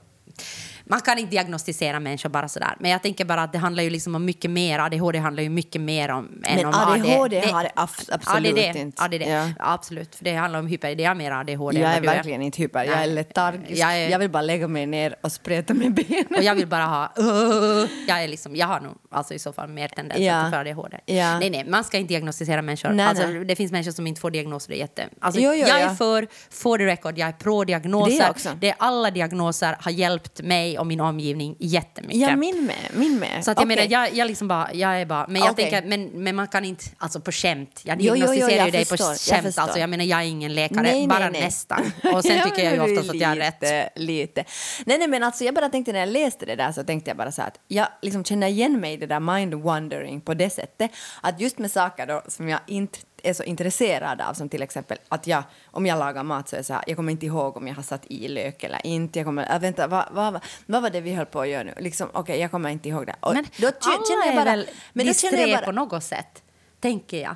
[0.90, 2.76] man kan inte diagnostisera människor bara sådär.
[2.80, 4.80] Men jag tänker bara att det handlar ju liksom om mycket mer.
[4.80, 8.54] ADHD handlar ju mycket mer om än Men om ADHD Det- har det ab- absolut
[8.54, 9.04] ADD, inte.
[9.04, 9.50] ADD, Ja.
[9.60, 10.16] absolut.
[10.16, 10.96] För det handlar om hyper.
[10.96, 11.80] Det är mer ADHD.
[11.80, 13.82] Jag är verkligen inte hyper, jag är letargisk.
[13.82, 16.26] Jag är- Jag vill bara lägga mig ner och spreta med benen.
[16.38, 17.14] Och jag vill bara ha...
[17.20, 20.48] Uh, jag, är liksom, jag har nog alltså i så fall mer tendens Ja.
[20.52, 20.98] för ADHD.
[21.06, 21.40] Ja.
[21.40, 22.90] Nej, nej, man ska inte diagnostisera människor.
[22.90, 23.46] Nej, alltså, nej.
[23.46, 24.70] Det finns människor som inte får diagnoser.
[24.70, 25.10] Det är jätte...
[25.22, 25.96] Alltså, Jo, jo, jag är ja.
[25.96, 28.30] för, for the record, jag är pro Det diagnoser.
[28.30, 28.50] också.
[28.60, 32.22] Det är alla diagnoser har hjälpt mig och min omgivning jättemycket.
[32.22, 32.76] Ja, min med.
[32.94, 33.46] Min med.
[33.46, 33.76] Så att jag Okej.
[33.78, 35.72] menar, jag, jag liksom bara, jag är bara, men jag Okej.
[35.72, 38.96] tänker, men, men man kan inte, alltså på skämt, jag diagnostiserar jag ju dig på
[39.00, 39.62] jag skämt, förstår.
[39.62, 41.42] alltså jag menar jag är ingen läkare, Nej, nej, bara nej.
[41.42, 41.92] nästan.
[42.14, 43.62] Och sen tycker jag ju oftast att jag har rätt.
[43.62, 44.44] lite, Lite.
[44.86, 47.18] Nej, nej, men alltså jag bara tänkte när jag läste det där så tänkte jag
[47.18, 50.34] bara så här att jag liksom känner igen mig i det där mind wandering på
[50.34, 53.00] det sättet att just med saker då som jag inte
[53.30, 56.64] är så intresserad av som till exempel att jag, om jag lagar mat så är
[56.64, 59.20] så här, jag kommer inte ihåg om jag har satt i lök eller inte.
[59.20, 61.74] Jag kommer, äh, vänta, vad, vad, vad var det vi höll på att göra nu?
[61.80, 63.16] Liksom, Okej, jag kommer inte ihåg det.
[63.20, 66.44] Och Men då alla jag är väl men disträ bara- på något sätt,
[66.80, 67.36] tänker jag.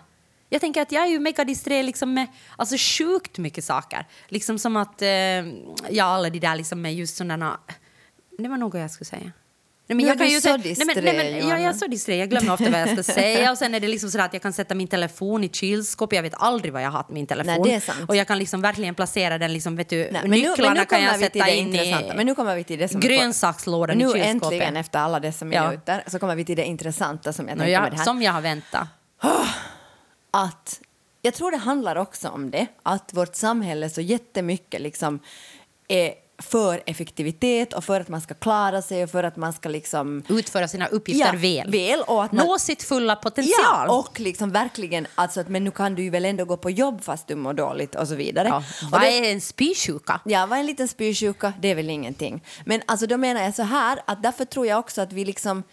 [0.50, 2.28] Jag tänker att jag är ju mega disträ liksom med
[2.58, 4.06] alltså sjukt mycket saker.
[4.28, 5.10] Liksom som att, eh,
[5.90, 7.60] ja alla de där liksom med just sådana,
[8.38, 9.32] det var något jag skulle säga.
[9.96, 11.74] Nej, Nu är du ju så säga- nej, men, nej, disträ, men, ja, jag är
[11.74, 12.16] så disträ.
[12.16, 13.52] Jag glömmer ofta vad jag ska säga.
[13.52, 16.16] Och sen är det liksom sådär att jag kan sätta min telefon i kylskåpet.
[16.16, 17.54] Jag vet aldrig vad jag har haft min telefon.
[17.54, 18.10] Nej, det är sant.
[18.10, 20.74] Och jag kan liksom verkligen placera den, liksom, vet du, Nej, men nu- men nycklarna
[20.80, 24.04] nu kan jag sätta in i Men nu kommer vi till det som grönsakslådan i
[24.04, 24.30] Nu kylskåpet.
[24.44, 25.68] äntligen efter alla dessa Ja.
[25.70, 28.04] minuter så kommer vi till det intressanta som jag tänkte med jag, det här.
[28.06, 28.88] som jag har väntat.
[30.32, 30.82] att
[31.22, 35.20] jag tror det handlar också om det, att vårt samhälle så jättemycket liksom
[35.88, 39.70] är för effektivitet och för att man ska klara sig och för att man ska
[39.70, 41.72] liksom utföra sina uppgifter Ja, väl.
[41.72, 43.56] väl och att man- Nå sitt fulla potential.
[43.88, 46.70] Ja, och liksom verkligen alltså att men nu kan du ju väl ändå gå på
[46.70, 48.48] jobb fast du mår dåligt och så vidare.
[48.48, 50.20] Ja, och vad det- är en spysjuka?
[50.26, 52.44] Ja, vad en liten spysjuka, det är väl ingenting.
[52.66, 55.64] Men alltså då menar jag så här att därför tror jag också att vi liksom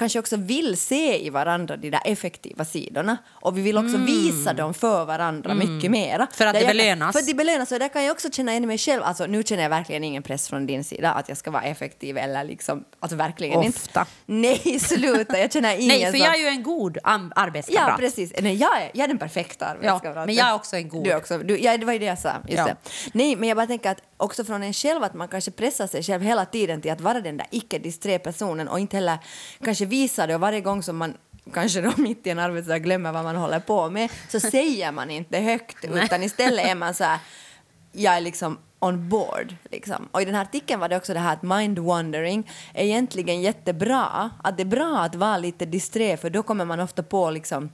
[0.00, 4.52] kanske också vill se i varandra de där effektiva sidorna och vi vill också visa
[4.52, 6.14] dem för varandra mycket mera.
[6.14, 6.26] Mm.
[6.32, 7.12] För att det belönas.
[7.12, 9.02] För att det belönas och där kan jag också känna igen mig själv.
[9.02, 12.18] Alltså nu känner jag verkligen ingen press från din sida att jag ska vara effektiv
[12.18, 14.00] eller liksom, alltså verkligen Ofta.
[14.00, 14.10] inte.
[14.26, 17.88] Nej, sluta, jag känner ingen Nej, för jag är ju en god am- arbetskamrat.
[17.90, 18.32] Ja, precis.
[18.40, 20.26] Nej, jag, är, jag är den perfekta arbetskamraten.
[20.26, 21.04] men jag är också en god.
[21.04, 22.32] Du också, du, ja, det var ju det jag sa.
[22.48, 22.64] Just Ja.
[22.64, 22.76] det.
[23.12, 26.02] Nej, men jag bara tänker att också från en själv att man kanske pressar sig
[26.02, 29.18] själv hela tiden till att vara den där icke-disträ personen och inte heller
[29.64, 31.14] kanske visa det och varje gång som man
[31.54, 35.10] kanske då mitt i en arbetsdag glömmer vad man håller på med så säger man
[35.10, 37.18] inte högt utan istället är man så här,
[37.92, 39.54] jag är liksom on board.
[39.70, 40.08] Liksom.
[40.12, 43.40] Och i den här artikeln var det också det här att mind wandering är egentligen
[43.40, 44.30] jättebra.
[44.42, 47.70] Att det är bra att vara lite disträ för då kommer man ofta på liksom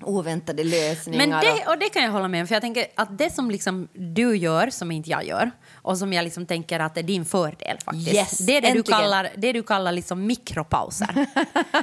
[0.00, 1.26] oväntade lösningar.
[1.26, 3.34] Men det, och, och det kan jag hålla med om, för jag tänker att det
[3.34, 5.50] som liksom du gör som inte jag gör
[5.88, 8.14] och som jag liksom tänker att är din fördel faktiskt.
[8.14, 11.10] Yes, det är det du kallar, det du kallar liksom mikropauser.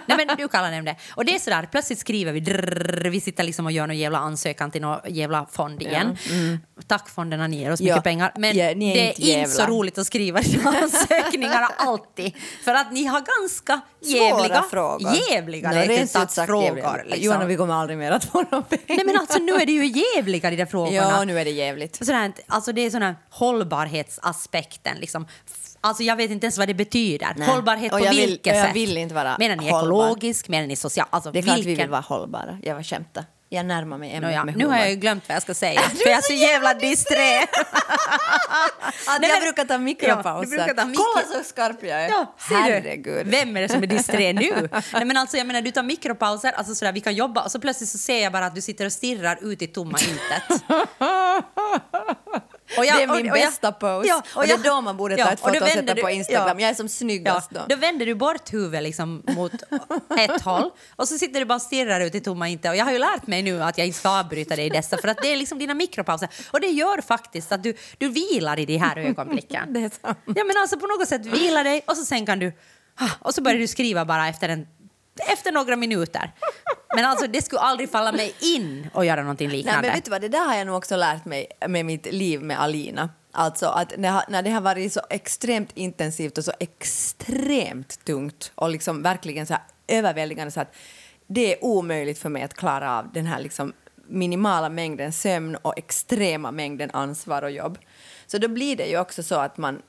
[0.08, 0.95] Nej men du kallar det det.
[1.16, 4.18] Och det är sådär, plötsligt skriver vi, drrrr, vi sitter liksom och gör någon jävla
[4.20, 6.18] ansökan till någon jävla fond igen.
[6.88, 7.88] Tack fonderna, ni ger oss mm.
[7.89, 7.95] Ja.
[7.95, 8.32] mycket pengar.
[8.38, 9.47] Men Ja, är det är inte jävla.
[9.53, 12.34] så roligt att skriva de ansökningarna alltid.
[12.64, 15.12] För att ni har ganska Svåra jävliga, frågor.
[15.32, 16.66] jävliga Nå, rent ut sagt frågor.
[16.66, 16.93] jävliga.
[17.03, 17.24] Liksom.
[17.24, 18.84] Johanna, vi kommer aldrig mer att få några pengar.
[18.88, 20.95] Nej men alltså nu är det ju jävliga de där frågorna.
[20.95, 21.95] Ja, nu är det jävligt.
[21.95, 23.16] Sådär, alltså det är sån här
[23.97, 24.97] hållbarhetsaspekten.
[24.97, 25.27] Liksom.
[25.81, 27.33] Alltså jag vet inte ens vad det betyder.
[27.37, 27.47] Nej.
[27.47, 28.75] Hållbarhet på vill- vilket och jag sätt?
[28.75, 29.79] vill inte vara Menar ni hållbar.
[30.05, 30.47] ekologisk?
[30.47, 31.07] Menar ni social?
[31.09, 32.59] Alltså, Det är klart vi vilken- vill vara hållbara.
[32.63, 33.25] Jag var skämta.
[33.49, 34.81] Jag närmar mig ämnet Nåja, med nu har humor.
[34.83, 35.81] jag ju glömt vad jag ska säga.
[35.91, 37.39] Du för jag är så jävla disträ.
[39.07, 40.49] Jag men- brukar ta Ja, mikropauser.
[40.57, 42.09] brukar ta mikro- Kolla så skarp jag är.
[42.09, 42.35] Ja?
[42.37, 43.27] Herregud.
[43.27, 44.69] Vem är det som är disträ nu?
[44.93, 47.59] Nej, men alltså, jag menar, du tar mikropauser, alltså sådär, vi kan jobba och så
[47.59, 50.63] plötsligt så ser jag bara att du sitter och stirrar ut i tomma intet.
[52.78, 54.07] Och jag- det är och- min och jag- bästa pose.
[54.07, 56.07] Ja, och, det är då man borde ta ett och foto och sätta vänder på
[56.07, 56.47] du- Instagram.
[56.59, 56.61] ja.
[56.61, 57.59] Jag är som snyggast då.
[57.69, 59.53] då vänder du bort huvudet liksom mot
[60.19, 62.69] ett håll och så sitter du bara och stirrar ut i tomma intet.
[62.71, 64.97] Och jag har ju lärt mig nu att jag inte ska avbryta dig i dessa
[64.97, 66.30] för att det är liksom dina mikropauser.
[66.51, 69.73] Och det gör faktiskt att du, du vilar i de här ögonblicken.
[69.73, 70.17] Det är sant.
[70.26, 72.53] Ja men alltså på något sätt vila dig och så sen kan du
[72.99, 74.67] ah, och så börjar du skriva bara efter en
[75.20, 76.32] efter några minuter.
[76.95, 79.82] Men alltså det skulle aldrig falla mig in att göra någonting Nej, liknande.
[79.88, 82.41] men vet du vad, det där har jag nog också lärt mig med mitt liv
[82.41, 83.09] med Alina.
[83.32, 89.01] Alltså att när det har varit så extremt intensivt och så extremt tungt och liksom
[89.01, 90.76] verkligen så här överväldigande så att
[91.28, 93.74] det är omöjligt för mig att klara av den här liksom
[94.07, 97.78] minimala mängden sömn och extrema mängden ansvar och jobb.
[98.28, 99.82] Så då blir det ju också så att man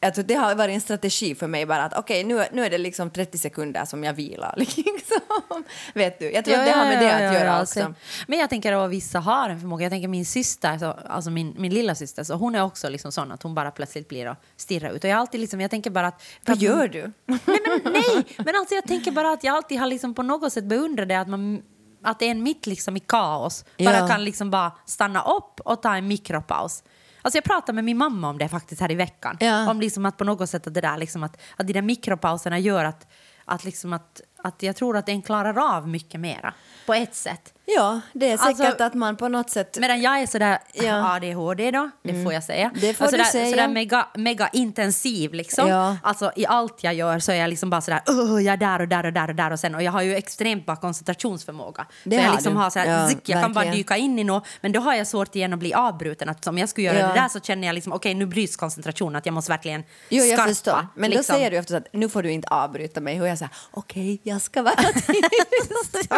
[0.00, 2.78] Alltså, det har varit en strategi för mig bara att okej, nu, nu är det
[2.78, 4.54] liksom 30 sekunder som jag vilar.
[4.56, 5.64] Liksom.
[5.94, 6.30] Vet du?
[6.32, 7.94] Jag tror att det har med det att göra också.
[8.26, 9.84] Men jag tänker att vissa har en förmåga.
[9.84, 13.12] Jag tänker min syster, så, alltså min, min lilla syster, så hon är också liksom
[13.12, 15.04] sån att hon bara plötsligt blir och stirrar ut.
[15.04, 16.22] Och jag alltid liksom, jag tänker bara att...
[16.46, 17.12] Vad gör du?
[17.26, 20.52] Nej, men, nej, men alltså jag tänker bara att jag alltid har liksom på något
[20.52, 21.62] sätt beundrat det att man
[22.02, 24.08] att en mitt liksom i kaos bara Ja.
[24.08, 26.82] kan liksom bara stanna upp och ta en mikropaus.
[27.22, 29.36] Alltså jag pratade med min mamma om det faktiskt här i veckan.
[29.40, 29.70] Ja.
[29.70, 32.58] Om liksom att på något sätt att det där liksom att, att de där mikropauserna
[32.58, 33.06] gör att,
[33.44, 36.54] att, liksom att, att jag tror att en klarar av mycket mera
[36.86, 37.52] på ett sätt.
[37.76, 39.78] Ja, det är säkert Alltså- att man på något sätt...
[39.80, 41.14] Medan jag är sådär Ja.
[41.14, 42.70] ADHD då, det får jag säga.
[42.74, 43.50] Det får och du sådär, säga.
[43.50, 45.68] Sådär mega, mega intensiv liksom.
[45.68, 45.96] Ja.
[46.02, 48.80] Alltså i allt jag gör så är jag liksom bara sådär, "Åh, jag är där
[48.80, 51.86] och där och där och där och sen och jag har ju extremt bra koncentrationsförmåga.
[52.04, 52.60] Det så jag har liksom du.
[52.60, 55.06] har såhär, Ja, zick, jag kan bara dyka in i något men då har jag
[55.06, 56.28] svårt igen att bli avbruten.
[56.28, 57.06] Att om jag skulle göra Ja.
[57.08, 60.24] det där så känner jag liksom, okej nu bryts koncentrationen, att jag måste verkligen Jo,
[60.24, 60.48] jag skarpa.
[60.48, 60.86] förstår.
[60.94, 61.32] Men liksom.
[61.34, 63.20] då säger du efter att nu får du inte avbryta mig.
[63.20, 66.10] Och jag säger okej, jag ska vara tyst.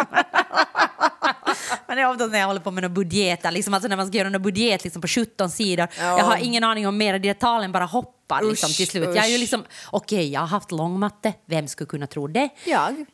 [1.87, 4.07] Men det är ofta när jag håller på med några budgetar, liksom, alltså när man
[4.07, 5.87] ska göra någon budget liksom, på 17 sidor.
[5.97, 6.17] Ja.
[6.17, 9.15] Jag har ingen aning om mer, de där talen bara hoppar liksom, Usch, till slut.
[9.15, 9.39] Jag är ju usch.
[9.39, 12.49] liksom, okej, jag har haft långmatte, vem skulle kunna tro det?
[12.65, 13.05] jag?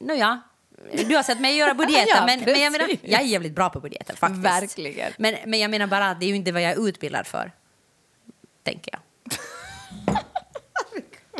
[0.00, 0.40] Nåja,
[0.92, 3.70] du har sett mig göra budgeter, Ja, men, men jag, menar, jag är jävligt bra
[3.70, 4.44] på budgeter faktiskt.
[4.44, 5.12] Verkligen.
[5.18, 7.52] Men, men jag menar bara att det är ju inte vad jag är utbildad för,
[8.62, 9.00] tänker jag.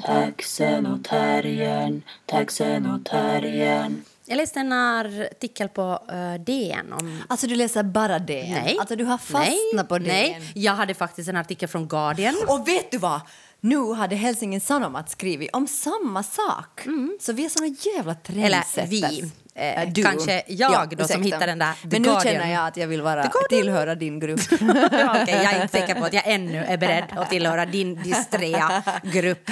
[0.02, 4.04] Taxenotarien, taxenotarien.
[4.24, 8.50] Jag läste en artikel på eh, DN om Alltså du läser bara DN?
[8.50, 8.76] Nej.
[8.80, 10.08] Alltså du har fastnat nej, på DN?
[10.08, 12.34] Nej, jag hade faktiskt en artikel från Guardian.
[12.48, 13.20] Och vet du vad?
[13.60, 16.86] Nu hade Helsingin Sanomat skrivit om samma sak.
[17.20, 18.92] Så vi är såna jävla trendsetters.
[18.92, 19.32] Eller vi.
[19.58, 20.02] Eh, Ja, du.
[20.02, 22.34] kanske jag då som hittar den där The Men nu Guardian.
[22.34, 24.40] känner jag att jag vill vara, tillhöra din grupp.
[24.90, 28.02] Ja, okej, jag är inte säker på att jag ännu är beredd att tillhöra din
[28.02, 29.50] distrea grupp.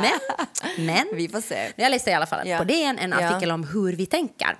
[0.00, 0.18] Men,
[0.86, 1.72] men Vi får se.
[1.76, 2.58] jag läste i alla fall Ja.
[2.58, 3.16] på DN en Ja.
[3.16, 3.28] Mm.
[3.34, 4.56] artikel om hur vi tänker.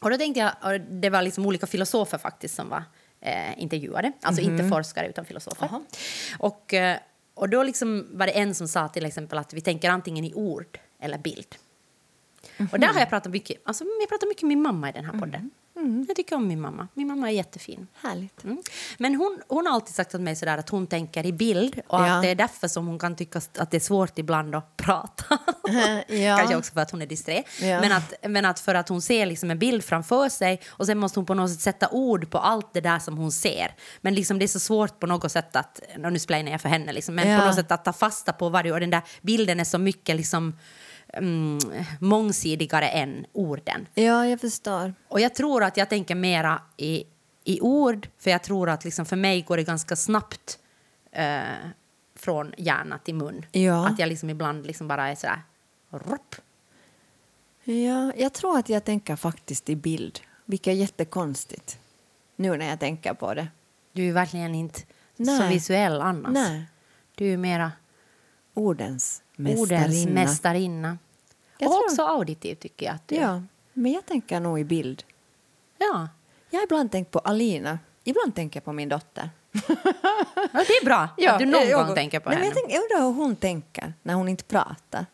[0.00, 2.82] Och då tänkte jag, det var liksom olika filosofer faktiskt som var
[3.20, 4.12] eh, intervjuade.
[4.22, 4.52] Alltså Mhm.
[4.52, 5.68] inte forskare utan filosofer.
[6.38, 6.96] Och, eh,
[7.34, 10.34] och då liksom var det en som sa till exempel att vi tänker antingen i
[10.34, 11.46] ord eller bild.
[12.72, 15.04] Och där har jag pratat mycket, alltså jag pratar mycket med min mamma i den
[15.04, 15.50] här podden.
[16.08, 16.88] Jag tycker om min mamma.
[16.94, 17.86] Min mamma är jättefin.
[18.02, 18.44] Härligt.
[18.44, 18.58] Mm.
[18.98, 22.00] Men hon, hon har alltid sagt till mig sådär att hon tänker i bild och
[22.00, 22.16] Ja.
[22.16, 25.38] att det är därför som hon kan tycka att det är svårt ibland att prata.
[26.08, 26.36] Ja.
[26.38, 27.42] Kanske också för att hon är disträ.
[27.60, 27.80] Ja.
[27.80, 30.98] Men, att, men att för att hon ser liksom en bild framför sig och sen
[30.98, 33.74] måste hon på något sätt sätta ord på allt det där som hon ser.
[34.00, 36.92] Men liksom det är så svårt på något sätt att, nu splainar jag för henne,
[36.92, 39.64] liksom, men på något sätt att ta fasta på varje och den där bilden är
[39.64, 40.56] så mycket liksom
[41.12, 41.58] mm,
[42.00, 43.86] mångsidigare än orden.
[43.94, 44.94] Ja, jag förstår.
[45.08, 47.04] Och jag tror att jag tänker mera i,
[47.44, 50.58] i ord, för jag tror att liksom för mig går det ganska snabbt
[51.12, 51.42] eh,
[52.16, 53.44] från hjärna till mun.
[53.52, 53.86] Ja.
[53.88, 55.42] Att jag liksom ibland liksom bara är sådär...
[55.90, 56.34] Rupp.
[57.64, 61.78] Ja, jag tror att jag tänker faktiskt i bild, vilket är jättekonstigt.
[62.36, 63.48] Nu när jag tänker på det.
[63.92, 64.80] Du är verkligen inte
[65.16, 65.48] så Nej.
[65.48, 66.32] visuell annars.
[66.32, 66.64] Nej.
[67.14, 67.72] Du är mera
[68.54, 70.14] Ordens ordens mästarinna.
[70.20, 70.98] mästarinna.
[71.58, 73.14] Jag och också auditiv tycker jag att du.
[73.14, 75.04] Ja, men jag tänker nog i bild.
[75.78, 76.08] Ja.
[76.50, 79.30] Jag har ibland tänkt på Alina, ibland tänker jag på min dotter.
[79.52, 82.44] ja, det är bra att du någon gång tänker på Nej, men henne.
[82.44, 85.06] jag, tänker, jag undrar hur hon tänker när hon inte pratar.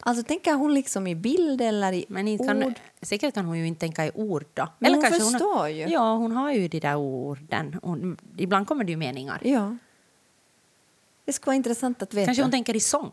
[0.00, 2.74] Alltså tänker hon liksom i bild eller i Men inte kan, ord?
[3.02, 4.68] säkert kan hon ju inte tänka i ord då.
[4.78, 5.86] Men hon kanske förstår ju.
[5.86, 7.80] Ja, hon har ju de där orden.
[7.82, 9.40] Hon, ibland kommer det ju meningar.
[9.42, 9.76] Ja.
[11.26, 12.26] Det skulle vara intressant att veta.
[12.26, 13.12] Kanske hon tänker i sång.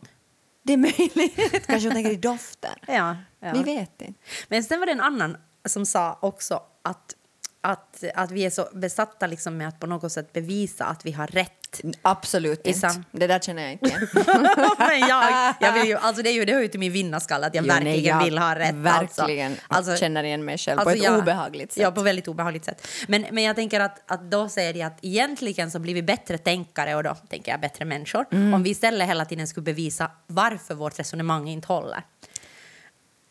[0.64, 1.66] Det är möjligt.
[1.68, 2.72] Kanske hon tänker i dofter.
[2.88, 3.54] Ja, ja.
[3.54, 4.20] Vi vet inte.
[4.48, 7.16] Men sen var det en annan som sa också att,
[7.62, 11.12] att, att vi är så besatta liksom med att på något sätt bevisa att vi
[11.12, 11.63] har rätt.
[12.02, 13.04] Absolut I inte.
[13.12, 14.08] Det där känner jag inte igen.
[14.78, 17.48] Men jag, jag vill ju, alltså det, är ju, det hör ju till min vinnarskalle
[17.48, 18.76] att jag Jo, nej, verkligen jag vill ha rätt.
[18.76, 21.84] Verkligen Alltså, känner igen mig själv på Alltså, ett jag- obehagligt sätt.
[21.84, 22.88] Ja, på väldigt obehagligt sätt.
[23.08, 26.38] Men, men jag tänker att, att då säger de att egentligen så blir vi bättre
[26.38, 28.54] tänkare och då tänker jag bättre människor Mm.
[28.54, 32.02] om vi istället hela tiden skulle bevisa varför vårt resonemang inte håller.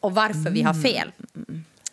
[0.01, 1.13] Och varför vi har fel.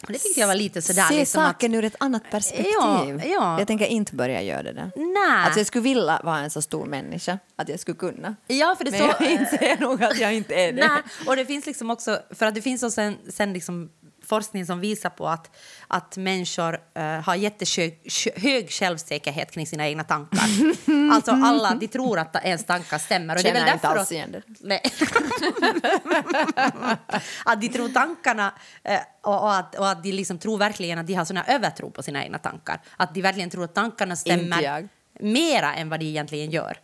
[0.04, 1.08] Och det tyckte jag var lite sådär...
[1.08, 2.74] Se liksom att, saken ur ett annat perspektiv.
[2.80, 3.60] Ja, ja.
[3.60, 4.92] Jag tänker inte börja göra det där.
[4.96, 5.46] Nej.
[5.46, 8.36] Alltså jag skulle vilja vara en så stor människa att jag skulle kunna.
[8.48, 10.88] Ja, för det Men så, jag inser nog att jag inte är det.
[10.88, 13.90] Nej, och det finns liksom också, för att det finns också sen, sen liksom
[14.30, 15.56] forskning som visar på att,
[15.88, 18.00] att människor eh, har jättehög
[18.36, 20.44] hög självsäkerhet kring sina egna tankar.
[21.14, 23.36] alltså alla, de tror att ens tankar stämmer.
[23.36, 24.42] Och det är väl Känner inte alls igen det.
[24.60, 24.82] Nej.
[27.46, 28.54] att de tror tankarna
[28.84, 31.92] eh, och, och, att, och att de liksom tror verkligen att de har sån övertro
[31.92, 32.82] på sina egna tankar.
[32.98, 34.90] Att de verkligen tror att tankarna stämmer.
[35.22, 36.78] Mera än vad de egentligen gör.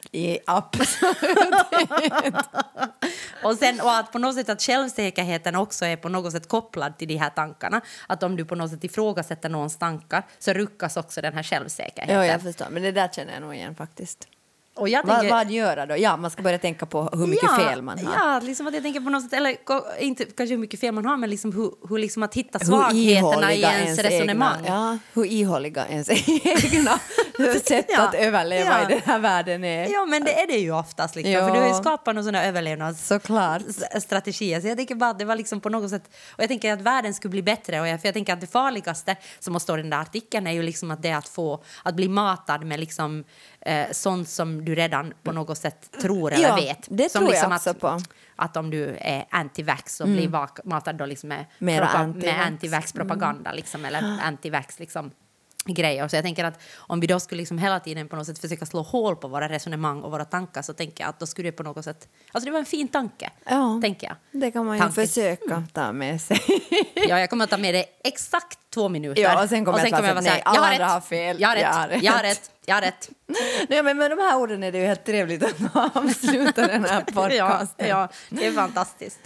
[0.45, 0.99] Absolut.
[3.43, 6.97] Och, sen, och att på något sätt att självsäkerheten också är på något sätt kopplad
[6.97, 7.81] till de här tankarna.
[8.07, 12.15] Att om du på något sätt ifrågasätter någons tankar så ruckas också den här självsäkerheten.
[12.15, 12.67] ja, jag förstår.
[12.69, 14.27] Men det där känner jag nog igen faktiskt.
[14.75, 15.97] Och jag Vad, tänker, vad göra då?
[15.97, 18.13] Ja, man ska börja tänka på hur mycket ja, fel man har.
[18.33, 19.55] Ja, liksom att jag tänker på något sätt, eller
[19.99, 23.53] inte kanske hur mycket fel man har, men liksom hur, hur liksom att hitta svagheterna
[23.53, 24.57] i ihåliga ens resonemang.
[24.65, 26.99] Egna, ja, hur ihåliga ens egna
[27.63, 28.89] sätt Ja, att överleva ja.
[28.89, 29.87] i den här världen är.
[29.93, 31.15] Ja, men det är det ju oftast.
[31.15, 31.47] Liksom, Ja.
[31.47, 33.07] För du har ju skapat någon sån här överlevnads...
[33.07, 33.61] Såklart.
[33.69, 34.61] s- strategier.
[34.61, 36.03] Så jag tänker bara att det var liksom på något sätt...
[36.31, 37.81] Och jag tänker att världen skulle bli bättre.
[37.81, 40.47] Och jag, för jag tänker att det farligaste som måste stå i den där artikeln
[40.47, 41.63] är ju liksom att det är att få...
[41.83, 43.23] Att bli matad med liksom
[43.65, 46.87] eh, sånt som du redan på något sätt tror eller Ja, vet.
[46.89, 47.99] det som tror jag liksom också att, på.
[48.35, 52.25] Att om du är anti-vax så blir vak- matad då liksom med, Mera propa- anti-vax.
[52.25, 55.11] med anti-vax-propaganda liksom, eller anti-vax liksom
[55.73, 56.07] grejer.
[56.07, 58.65] Så jag tänker att om vi då skulle liksom hela tiden på något sätt försöka
[58.65, 61.51] slå hål på våra resonemang och våra tankar så tänker jag att då skulle det
[61.51, 62.07] på något sätt...
[62.31, 63.79] Alltså det var en fin tanke, Ja.
[63.81, 64.41] tänker jag.
[64.41, 65.07] Det kan man ju Tanke.
[65.07, 66.39] försöka ta med sig.
[67.09, 69.21] Ja, jag kommer att ta med det exakt två minuter.
[69.21, 70.91] Ja, och sen kommer jag att jag säga, vara nej, så här, alla andra rätt,
[70.91, 71.41] har fel.
[71.41, 72.31] Jag har Jag har rätt, jag har rätt.
[72.37, 73.09] rätt, jag har rätt.
[73.69, 77.03] Nej, men med de här orden är det ju helt trevligt att avsluta den här
[77.07, 77.87] Ja, podcasten.
[77.87, 79.19] ja, det är fantastiskt.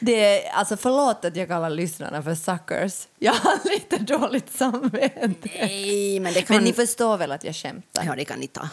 [0.00, 3.08] Det är, alltså förlåt att jag kallar lyssnarna för suckers.
[3.18, 5.28] Jag har lite dåligt samvete.
[5.60, 6.56] Nej, men det kan...
[6.56, 8.04] Men ni förstår väl att jag skämtar?
[8.06, 8.68] Ja, det kan ni ta.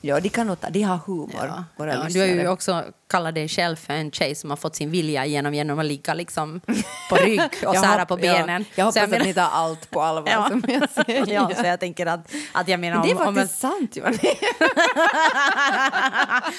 [0.00, 0.70] Ja, de kan nog ta.
[0.70, 1.64] De har humor, Ja.
[1.76, 2.26] våra Ja, du lyssnare.
[2.28, 2.84] ju också
[3.14, 6.14] kallat dig själv för en tjej som har fått sin vilja igenom genom att ligga
[6.14, 6.60] liksom
[7.10, 8.64] på rygg och Jag sära på benen.
[8.68, 10.48] Ja, jag hoppas menar- att ni tar allt på allvar Ja.
[10.48, 11.32] som jag säger.
[11.32, 13.28] ja, så jag tänker att, att jag menar Men det är om...
[13.28, 14.14] om faktiskt sant, Johan.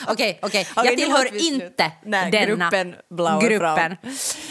[0.07, 0.67] Okej, okej.
[0.75, 2.95] Jag tillhör inte Nej, denna gruppen
[3.41, 3.97] gruppen.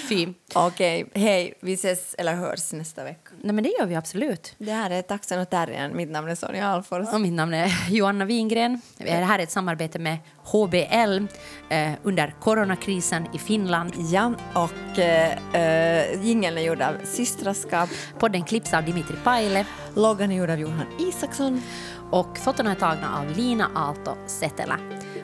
[0.09, 0.29] Fy.
[0.55, 1.55] Okej, hej.
[1.61, 3.31] Vi ses eller hörs nästa vecka.
[3.43, 4.55] Nej, men det gör vi absolut.
[4.59, 5.97] Det här är Taxen och terriern.
[5.97, 7.09] Mitt namn är Sonja Alfors.
[7.13, 8.81] Och mitt namn är Joanna Wingren.
[8.97, 11.27] Det här är ett samarbete med HBL
[11.69, 13.93] eh, under coronakrisen i Finland.
[13.97, 17.89] Ja, och äh, äh, jingeln är gjord av Systraskap.
[18.19, 21.63] Podden klipps av Dimitri Paile Loggan är gjord av Johan Isaksson.
[22.11, 24.77] och fotona är tagna av Lina Aalto Setälä.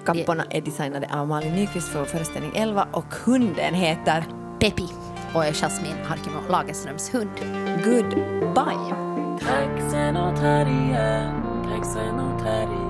[0.04, 4.24] Kapporna är designade av Malin Nyqvist för föreställning 11 och hunden heter
[4.60, 4.88] Pepi
[5.34, 7.30] och är Jasmin Harkimo Lagerströms hund.
[7.84, 8.94] Goodbye.
[9.40, 12.89] Taxen och terriern, taxen och terriern.